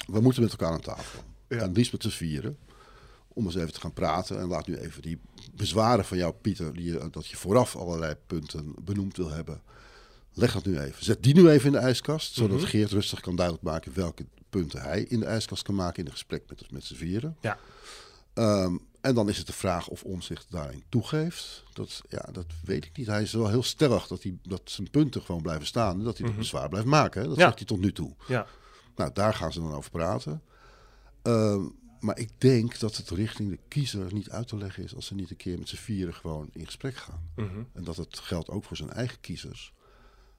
we 0.06 0.20
moeten 0.20 0.42
met 0.42 0.50
elkaar 0.50 0.72
aan 0.72 0.80
tafel. 0.80 1.22
Ja. 1.48 1.56
En 1.56 1.72
liefst 1.72 1.92
met 1.92 2.02
z'n 2.02 2.08
vieren. 2.08 2.58
Om 3.28 3.44
eens 3.44 3.54
even 3.54 3.72
te 3.72 3.80
gaan 3.80 3.92
praten. 3.92 4.38
En 4.38 4.46
laat 4.46 4.66
nu 4.66 4.76
even 4.76 5.02
die 5.02 5.20
bezwaren 5.54 6.04
van 6.04 6.16
jou, 6.16 6.32
Pieter, 6.32 6.74
die, 6.74 7.10
dat 7.10 7.26
je 7.26 7.36
vooraf 7.36 7.76
allerlei 7.76 8.14
punten 8.26 8.74
benoemd 8.84 9.16
wil 9.16 9.30
hebben. 9.30 9.62
Leg 10.32 10.52
dat 10.52 10.64
nu 10.64 10.78
even. 10.78 11.04
Zet 11.04 11.22
die 11.22 11.34
nu 11.34 11.48
even 11.48 11.66
in 11.66 11.72
de 11.72 11.78
ijskast. 11.78 12.34
Zodat 12.34 12.58
mhm. 12.58 12.66
Geert 12.66 12.90
rustig 12.90 13.20
kan 13.20 13.36
duidelijk 13.36 13.66
maken 13.66 13.94
welke 13.94 14.26
punten 14.50 14.80
hij 14.80 15.02
in 15.02 15.20
de 15.20 15.26
ijskast 15.26 15.62
kan 15.62 15.74
maken 15.74 15.98
in 15.98 16.06
een 16.06 16.12
gesprek 16.12 16.42
met, 16.48 16.70
met 16.70 16.84
z'n 16.84 16.94
vieren. 16.94 17.36
Ja. 17.40 17.58
Um, 18.34 18.80
en 19.02 19.14
dan 19.14 19.28
is 19.28 19.38
het 19.38 19.46
de 19.46 19.52
vraag 19.52 19.88
of 19.88 20.04
zich 20.18 20.46
daarin 20.46 20.82
toegeeft. 20.88 21.64
Dat, 21.72 22.02
ja, 22.08 22.28
dat 22.32 22.46
weet 22.64 22.84
ik 22.84 22.96
niet. 22.96 23.06
Hij 23.06 23.22
is 23.22 23.32
wel 23.32 23.48
heel 23.48 23.62
stellig 23.62 24.06
dat, 24.06 24.22
hij, 24.22 24.38
dat 24.42 24.60
zijn 24.64 24.90
punten 24.90 25.22
gewoon 25.22 25.42
blijven 25.42 25.66
staan. 25.66 25.98
En 25.98 26.04
dat 26.04 26.18
hij 26.18 26.26
mm 26.26 26.32
dat 26.32 26.42
bezwaar 26.42 26.68
blijft 26.68 26.86
maken. 26.86 27.28
Dat 27.28 27.38
zegt 27.38 27.58
hij 27.58 27.66
tot 27.66 27.80
nu 27.80 27.92
toe. 27.92 28.14
Ja. 28.28 28.46
Nou, 28.96 29.10
daar 29.12 29.34
gaan 29.34 29.52
ze 29.52 29.60
dan 29.60 29.74
over 29.74 29.90
praten. 29.90 30.42
Ehm, 31.22 31.64
maar 32.00 32.18
ik 32.18 32.30
denk 32.38 32.78
dat 32.78 32.96
het 32.96 33.10
richting 33.10 33.50
de 33.50 33.58
kiezer 33.68 34.12
niet 34.12 34.30
uit 34.30 34.48
te 34.48 34.56
leggen 34.56 34.84
is 34.84 34.94
als 34.94 35.06
ze 35.06 35.14
niet 35.14 35.30
een 35.30 35.36
keer 35.36 35.58
met 35.58 35.68
z'n 35.68 35.76
vieren 35.76 36.14
gewoon 36.14 36.48
in 36.52 36.66
gesprek 36.66 36.96
gaan. 36.96 37.30
Mhm. 37.36 37.62
En 37.72 37.84
dat 37.84 37.96
het 37.96 38.18
geldt 38.18 38.48
ook 38.48 38.64
voor 38.64 38.76
zijn 38.76 38.90
eigen 38.90 39.20
kiezers. 39.20 39.72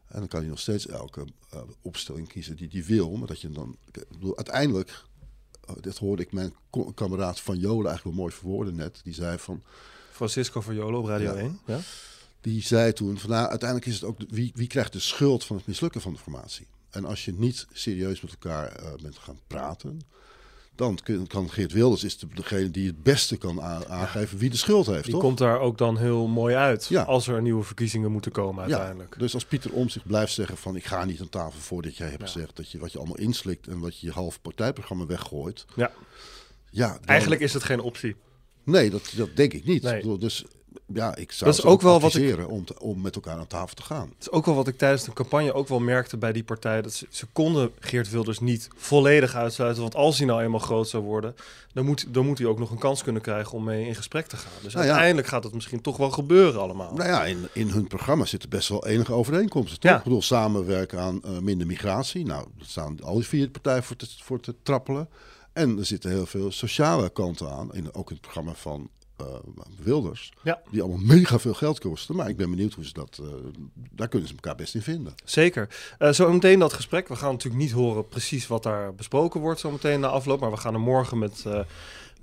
En 0.07 0.19
dan 0.19 0.27
kan 0.27 0.39
hij 0.39 0.49
nog 0.49 0.59
steeds 0.59 0.87
elke 0.87 1.25
uh, 1.53 1.61
opstelling 1.81 2.27
kiezen 2.27 2.55
die 2.55 2.69
hij 2.71 2.83
wil. 2.83 3.15
Maar 3.15 3.27
dat 3.27 3.41
je 3.41 3.49
dan. 3.49 3.77
Ik 3.91 4.09
bedoel, 4.09 4.35
uiteindelijk. 4.35 5.03
Uh, 5.69 5.75
dit 5.81 5.97
hoorde 5.97 6.21
ik 6.21 6.31
mijn 6.31 6.53
kameraad 6.95 7.39
van 7.39 7.57
Jolen 7.57 7.87
eigenlijk 7.87 8.03
wel 8.03 8.25
mooi 8.25 8.35
verwoorden 8.35 8.75
net. 8.75 8.99
Die 9.03 9.13
zei 9.13 9.37
van. 9.37 9.63
Francisco 10.11 10.61
van 10.61 10.75
Jolen 10.75 10.99
op 10.99 11.05
Radio 11.05 11.33
ja, 11.33 11.39
1. 11.39 11.59
Ja? 11.65 11.79
Die 12.41 12.61
zei 12.61 12.93
toen: 12.93 13.17
van 13.17 13.29
nou, 13.29 13.49
uiteindelijk 13.49 13.89
is 13.89 13.95
het 13.95 14.03
ook. 14.03 14.17
Wie, 14.29 14.51
wie 14.55 14.67
krijgt 14.67 14.93
de 14.93 14.99
schuld 14.99 15.45
van 15.45 15.55
het 15.55 15.67
mislukken 15.67 16.01
van 16.01 16.13
de 16.13 16.19
formatie? 16.19 16.67
En 16.89 17.05
als 17.05 17.25
je 17.25 17.33
niet 17.33 17.67
serieus 17.73 18.21
met 18.21 18.31
elkaar 18.31 18.83
uh, 18.83 18.89
bent 19.01 19.17
gaan 19.17 19.39
praten 19.47 20.01
dan 20.75 20.99
kan 21.27 21.49
Geert 21.49 21.71
Wilders 21.71 22.03
is 22.03 22.17
degene 22.17 22.71
die 22.71 22.87
het 22.87 23.03
beste 23.03 23.37
kan 23.37 23.61
aangeven 23.87 24.37
wie 24.37 24.49
de 24.49 24.57
schuld 24.57 24.85
heeft. 24.85 25.03
Die 25.03 25.13
toch? 25.13 25.21
komt 25.21 25.37
daar 25.37 25.59
ook 25.59 25.77
dan 25.77 25.97
heel 25.97 26.27
mooi 26.27 26.55
uit 26.55 26.85
ja. 26.85 27.03
als 27.03 27.27
er 27.27 27.41
nieuwe 27.41 27.63
verkiezingen 27.63 28.11
moeten 28.11 28.31
komen 28.31 28.63
uiteindelijk. 28.63 29.13
Ja, 29.13 29.19
dus 29.19 29.33
als 29.33 29.45
Pieter 29.45 29.71
Om 29.71 29.89
zich 29.89 30.05
blijft 30.05 30.33
zeggen 30.33 30.57
van 30.57 30.75
ik 30.75 30.85
ga 30.85 31.05
niet 31.05 31.21
aan 31.21 31.29
tafel 31.29 31.59
voordat 31.59 31.97
jij 31.97 32.07
hebt 32.07 32.19
ja. 32.19 32.25
gezegd 32.25 32.55
dat 32.55 32.71
je 32.71 32.77
wat 32.77 32.91
je 32.91 32.97
allemaal 32.97 33.17
inslikt 33.17 33.67
en 33.67 33.79
wat 33.79 33.99
je 33.99 34.07
je 34.07 34.13
half 34.13 34.41
partijprogramma 34.41 35.05
weggooit. 35.05 35.65
Ja. 35.75 35.91
ja 36.69 36.87
dan... 36.87 37.05
Eigenlijk 37.05 37.41
is 37.41 37.53
het 37.53 37.63
geen 37.63 37.79
optie. 37.79 38.15
Nee, 38.63 38.89
dat, 38.89 39.13
dat 39.15 39.35
denk 39.35 39.53
ik 39.53 39.65
niet. 39.65 39.83
Nee. 39.83 40.17
Dus 40.17 40.45
ja, 40.93 41.15
ik 41.15 41.31
zou 41.31 41.49
dat 41.49 41.59
is 41.59 41.65
ook 41.65 41.81
wel 41.81 41.99
wat 41.99 42.15
ik, 42.15 42.49
om, 42.49 42.65
te, 42.65 42.79
om 42.79 43.01
met 43.01 43.15
elkaar 43.15 43.37
aan 43.37 43.47
tafel 43.47 43.75
te 43.75 43.81
gaan. 43.81 44.07
Dat 44.07 44.19
is 44.19 44.31
ook 44.31 44.45
wel 44.45 44.55
wat 44.55 44.67
ik 44.67 44.77
tijdens 44.77 45.03
de 45.03 45.13
campagne 45.13 45.53
ook 45.53 45.67
wel 45.67 45.79
merkte 45.79 46.17
bij 46.17 46.31
die 46.31 46.43
partij. 46.43 46.81
Dat 46.81 46.93
ze, 46.93 47.07
ze 47.09 47.25
konden 47.33 47.71
Geert 47.79 48.09
Wilders 48.09 48.39
niet 48.39 48.67
volledig 48.75 49.35
uitsluiten. 49.35 49.81
Want 49.81 49.95
als 49.95 50.17
hij 50.17 50.27
nou 50.27 50.41
eenmaal 50.43 50.59
groot 50.59 50.89
zou 50.89 51.03
worden, 51.03 51.35
dan 51.73 51.85
moet, 51.85 52.13
dan 52.13 52.25
moet 52.25 52.37
hij 52.37 52.47
ook 52.47 52.59
nog 52.59 52.71
een 52.71 52.77
kans 52.77 53.03
kunnen 53.03 53.21
krijgen 53.21 53.53
om 53.53 53.63
mee 53.63 53.87
in 53.87 53.95
gesprek 53.95 54.27
te 54.27 54.37
gaan. 54.37 54.51
Dus 54.61 54.73
Nou 54.73 54.85
ja. 54.85 54.91
uiteindelijk 54.91 55.27
gaat 55.27 55.43
het 55.43 55.53
misschien 55.53 55.81
toch 55.81 55.97
wel 55.97 56.11
gebeuren 56.11 56.61
allemaal. 56.61 56.93
Nou 56.93 57.09
ja, 57.09 57.25
in, 57.25 57.47
in 57.53 57.69
hun 57.69 57.87
programma 57.87 58.25
zitten 58.25 58.49
best 58.49 58.69
wel 58.69 58.87
enige 58.87 59.13
overeenkomsten. 59.13 59.79
Toch? 59.79 59.91
Ja. 59.91 59.97
Ik 59.97 60.03
bedoel, 60.03 60.21
samenwerken 60.21 60.99
aan 60.99 61.21
uh, 61.25 61.37
minder 61.39 61.67
migratie. 61.67 62.25
Nou, 62.25 62.47
dat 62.57 62.67
staan 62.67 63.01
al 63.01 63.15
die 63.15 63.27
vier 63.27 63.49
partijen 63.49 63.83
voor 63.83 63.95
te, 63.95 64.07
voor 64.23 64.39
te 64.39 64.55
trappelen. 64.63 65.09
En 65.53 65.77
er 65.77 65.85
zitten 65.85 66.09
heel 66.09 66.25
veel 66.25 66.51
sociale 66.51 67.09
kanten 67.09 67.51
aan. 67.51 67.73
In, 67.73 67.93
ook 67.93 68.07
in 68.09 68.13
het 68.13 68.21
programma 68.21 68.53
van 68.53 68.89
uh, 69.21 69.27
Wilders. 69.83 70.33
Ja. 70.43 70.61
Die 70.71 70.81
allemaal 70.81 71.05
mega 71.05 71.39
veel 71.39 71.53
geld 71.53 71.79
kosten. 71.79 72.15
Maar 72.15 72.29
ik 72.29 72.37
ben 72.37 72.49
benieuwd 72.49 72.73
hoe 72.73 72.85
ze 72.85 72.93
dat. 72.93 73.19
Uh, 73.21 73.27
daar 73.91 74.07
kunnen 74.07 74.27
ze 74.27 74.33
elkaar 74.33 74.55
best 74.55 74.75
in 74.75 74.81
vinden. 74.81 75.13
Zeker. 75.23 75.69
Uh, 75.99 76.11
zo 76.11 76.31
meteen 76.31 76.59
dat 76.59 76.73
gesprek. 76.73 77.07
We 77.07 77.15
gaan 77.15 77.31
natuurlijk 77.31 77.63
niet 77.63 77.71
horen 77.71 78.07
precies 78.07 78.47
wat 78.47 78.63
daar 78.63 78.95
besproken 78.95 79.39
wordt 79.39 79.59
zo 79.59 79.71
meteen 79.71 79.99
na 79.99 80.07
afloop. 80.07 80.39
Maar 80.39 80.51
we 80.51 80.57
gaan 80.57 80.73
er 80.73 80.79
morgen 80.79 81.17
met. 81.17 81.45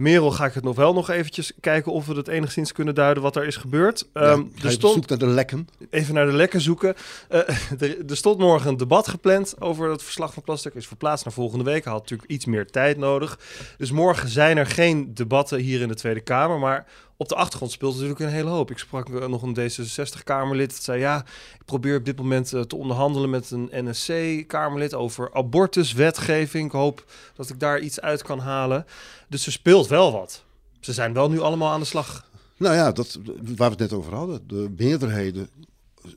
Merel 0.00 0.30
ga 0.30 0.46
ik 0.46 0.54
het 0.54 0.64
nog 0.64 0.76
wel 0.76 0.92
nog 0.92 1.10
eventjes 1.10 1.52
kijken 1.60 1.92
of 1.92 2.06
we 2.06 2.14
het 2.14 2.28
enigszins 2.28 2.72
kunnen 2.72 2.94
duiden 2.94 3.22
wat 3.22 3.36
er 3.36 3.46
is 3.46 3.56
gebeurd. 3.56 4.08
Ja, 4.14 4.32
um, 4.32 4.52
er 4.62 4.70
stond, 4.70 5.08
naar 5.08 5.18
de 5.18 5.26
lekken. 5.26 5.68
Even 5.90 6.14
naar 6.14 6.26
de 6.26 6.32
lekken 6.32 6.60
zoeken. 6.60 6.94
Uh, 7.30 7.38
er, 7.82 7.96
er, 8.08 8.16
stond 8.16 8.38
morgen 8.38 8.68
een 8.68 8.76
debat 8.76 9.08
gepland 9.08 9.54
over 9.58 9.90
het 9.90 10.02
verslag 10.02 10.32
van 10.32 10.42
Plastic. 10.42 10.74
Is 10.74 10.86
verplaatst 10.86 11.24
naar 11.24 11.34
volgende 11.34 11.64
week. 11.64 11.84
Had 11.84 12.00
natuurlijk 12.00 12.30
iets 12.30 12.44
meer 12.44 12.66
tijd 12.70 12.96
nodig. 12.96 13.38
Dus 13.78 13.90
morgen 13.90 14.28
zijn 14.28 14.56
er 14.56 14.66
geen 14.66 15.14
debatten 15.14 15.58
hier 15.58 15.80
in 15.80 15.88
de 15.88 15.94
Tweede 15.94 16.20
Kamer. 16.20 16.58
Maar 16.58 16.86
op 17.20 17.28
de 17.28 17.34
achtergrond 17.34 17.72
speelt 17.72 17.92
natuurlijk 17.92 18.20
een 18.20 18.28
hele 18.28 18.48
hoop. 18.48 18.70
Ik 18.70 18.78
sprak 18.78 19.28
nog 19.28 19.42
een 19.42 19.56
D66-Kamerlid. 19.56 20.70
Dat 20.70 20.82
zei 20.82 21.00
ja, 21.00 21.24
ik 21.54 21.64
probeer 21.64 21.96
op 21.96 22.04
dit 22.04 22.16
moment 22.16 22.52
uh, 22.52 22.60
te 22.60 22.76
onderhandelen 22.76 23.30
met 23.30 23.50
een 23.50 23.70
NSC-Kamerlid 23.72 24.94
over 24.94 25.34
abortuswetgeving. 25.34 26.66
Ik 26.66 26.72
hoop 26.72 27.04
dat 27.34 27.50
ik 27.50 27.60
daar 27.60 27.80
iets 27.80 28.00
uit 28.00 28.22
kan 28.22 28.38
halen. 28.38 28.86
Dus 29.28 29.46
er 29.46 29.52
speelt 29.52 29.86
wel 29.86 30.12
wat. 30.12 30.44
Ze 30.80 30.92
zijn 30.92 31.12
wel 31.12 31.30
nu 31.30 31.40
allemaal 31.40 31.72
aan 31.72 31.80
de 31.80 31.86
slag. 31.86 32.28
Nou 32.56 32.74
ja, 32.74 32.92
dat, 32.92 33.18
waar 33.24 33.56
we 33.56 33.64
het 33.64 33.78
net 33.78 33.92
over 33.92 34.14
hadden. 34.14 34.40
De 34.46 34.72
meerderheden 34.76 35.48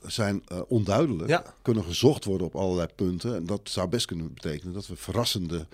zijn 0.01 0.43
uh, 0.51 0.60
onduidelijk. 0.67 1.29
Ja. 1.29 1.43
Kunnen 1.62 1.83
gezocht 1.83 2.25
worden 2.25 2.48
op 2.48 2.55
allerlei 2.55 2.88
punten. 2.95 3.36
En 3.36 3.45
dat 3.45 3.62
zou 3.63 3.88
best 3.88 4.05
kunnen 4.05 4.33
betekenen 4.33 4.74
dat 4.74 4.88
we 4.88 4.95
verrassende 4.95 5.67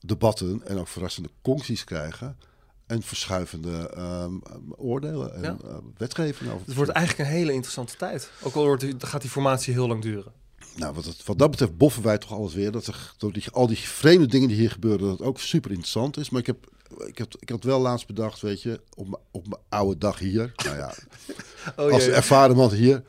debatten 0.00 0.62
en 0.64 0.78
ook 0.78 0.88
verrassende 0.88 1.30
concties 1.42 1.84
krijgen 1.84 2.36
en 2.88 3.02
verschuivende 3.02 3.90
um, 3.98 4.42
oordelen 4.76 5.34
en 5.34 5.42
Ja. 5.42 5.56
uh, 5.64 5.76
wetgeving 5.96 6.50
over. 6.50 6.66
Het 6.66 6.74
wordt 6.74 6.90
eigenlijk 6.90 7.28
een 7.28 7.34
hele 7.36 7.52
interessante 7.52 7.96
tijd. 7.96 8.30
Ook 8.42 8.54
al 8.54 8.64
wordt, 8.64 8.80
die- 8.82 8.94
gaat 8.98 9.20
die 9.20 9.30
formatie 9.30 9.72
heel 9.72 9.88
lang 9.88 10.02
duren. 10.02 10.32
Nou, 10.76 10.94
wat, 10.94 11.04
het, 11.04 11.24
wat 11.24 11.38
dat 11.38 11.50
betreft 11.50 11.76
boffen 11.76 12.02
wij 12.02 12.18
toch 12.18 12.32
alles 12.32 12.54
weer. 12.54 12.70
Dat 12.70 12.86
er, 12.86 13.14
door 13.18 13.32
die, 13.32 13.44
al 13.50 13.66
die 13.66 13.76
vreemde 13.78 14.26
dingen 14.26 14.48
die 14.48 14.56
hier 14.56 14.70
gebeuren, 14.70 15.00
dat 15.00 15.18
het 15.18 15.26
ook 15.26 15.38
super 15.40 15.70
interessant 15.70 16.16
is. 16.16 16.30
Maar 16.30 16.40
ik 16.40 16.46
heb, 16.46 16.66
ik 17.06 17.18
heb, 17.18 17.34
ik 17.38 17.48
had 17.48 17.64
wel 17.64 17.80
laatst 17.80 18.06
bedacht, 18.06 18.40
weet 18.40 18.62
je, 18.62 18.80
op, 18.94 19.08
mijn- 19.08 19.22
op 19.30 19.48
mijn 19.48 19.60
oude 19.68 19.98
dag 19.98 20.18
hier. 20.18 20.52
Nou 20.64 20.76
ja, 20.76 20.94
Oh, 21.76 21.92
als 21.92 22.06
ervaren 22.06 22.56
man 22.56 22.70
hier. 22.72 23.02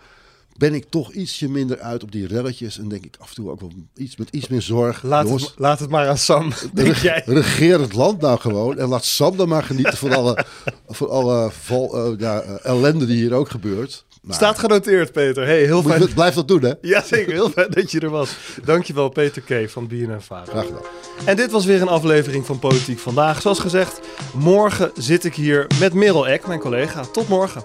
Ben 0.60 0.74
ik 0.74 0.86
toch 0.90 1.12
ietsje 1.14 1.50
minder 1.50 1.80
uit 1.80 2.04
op 2.04 2.12
die 2.12 2.28
relletjes. 2.28 2.78
En 2.80 2.88
denk 2.88 3.06
ik 3.06 3.16
af 3.20 3.30
en 3.30 3.36
toe 3.36 3.50
ook 3.50 3.60
wel 3.60 3.72
iets 3.96 4.16
met 4.16 4.28
iets 4.32 4.48
meer 4.48 4.62
zorg. 4.62 5.04
Laat, 5.04 5.24
Jongens, 5.26 5.44
het, 5.44 5.54
laat 5.58 5.80
het 5.80 5.90
maar 5.90 6.08
aan 6.08 6.18
Sam, 6.18 6.52
denk 6.74 6.96
jij. 6.96 7.22
regeer 7.26 7.80
het 7.80 7.94
land 7.94 8.22
nou 8.22 8.40
gewoon. 8.40 8.78
En 8.78 8.88
laat 8.88 9.06
Sam 9.06 9.38
dan 9.38 9.48
maar 9.48 9.64
genieten 9.64 9.98
van 9.98 10.12
alle, 10.14 10.46
van 10.88 11.10
alle 11.10 11.50
val, 11.62 11.96
eh, 11.98 12.20
ja, 12.20 12.40
ellende 12.42 13.06
die 13.06 13.16
hier 13.18 13.34
ook 13.34 13.50
gebeurt. 13.50 14.08
Staat 14.30 14.60
genoteerd, 14.60 15.12
Peter. 15.12 15.46
Hey, 15.46 15.64
heel 15.66 15.82
fijn. 15.84 16.02
je- 16.02 16.14
blijf 16.14 16.34
dat 16.36 16.48
doen, 16.48 16.62
hè? 16.64 16.74
Ja, 16.82 17.04
zeker. 17.04 17.34
Heel 17.34 17.50
fijn 17.50 17.68
dat 17.72 17.92
je 17.92 18.00
er 18.00 18.10
was. 18.10 18.36
Dankjewel, 18.66 19.10
Peter 19.10 19.42
K. 19.42 19.70
van 19.70 19.88
BNN 19.88 20.20
Vara. 20.20 20.46
Graag 20.46 20.66
gedaan. 20.66 20.82
En 21.26 21.36
dit 21.36 21.52
was 21.52 21.66
weer 21.66 21.82
een 21.82 21.88
aflevering 21.88 22.46
van 22.46 22.60
Politiek 22.60 23.00
Vandaag. 23.00 23.42
Zoals 23.42 23.60
gezegd, 23.60 24.00
morgen 24.34 24.92
zit 24.98 25.24
ik 25.24 25.36
hier 25.36 25.68
met 25.80 25.94
Merel 25.94 26.28
Eck, 26.28 26.48
mijn 26.48 26.60
collega. 26.60 27.02
Tot 27.06 27.28
morgen. 27.28 27.64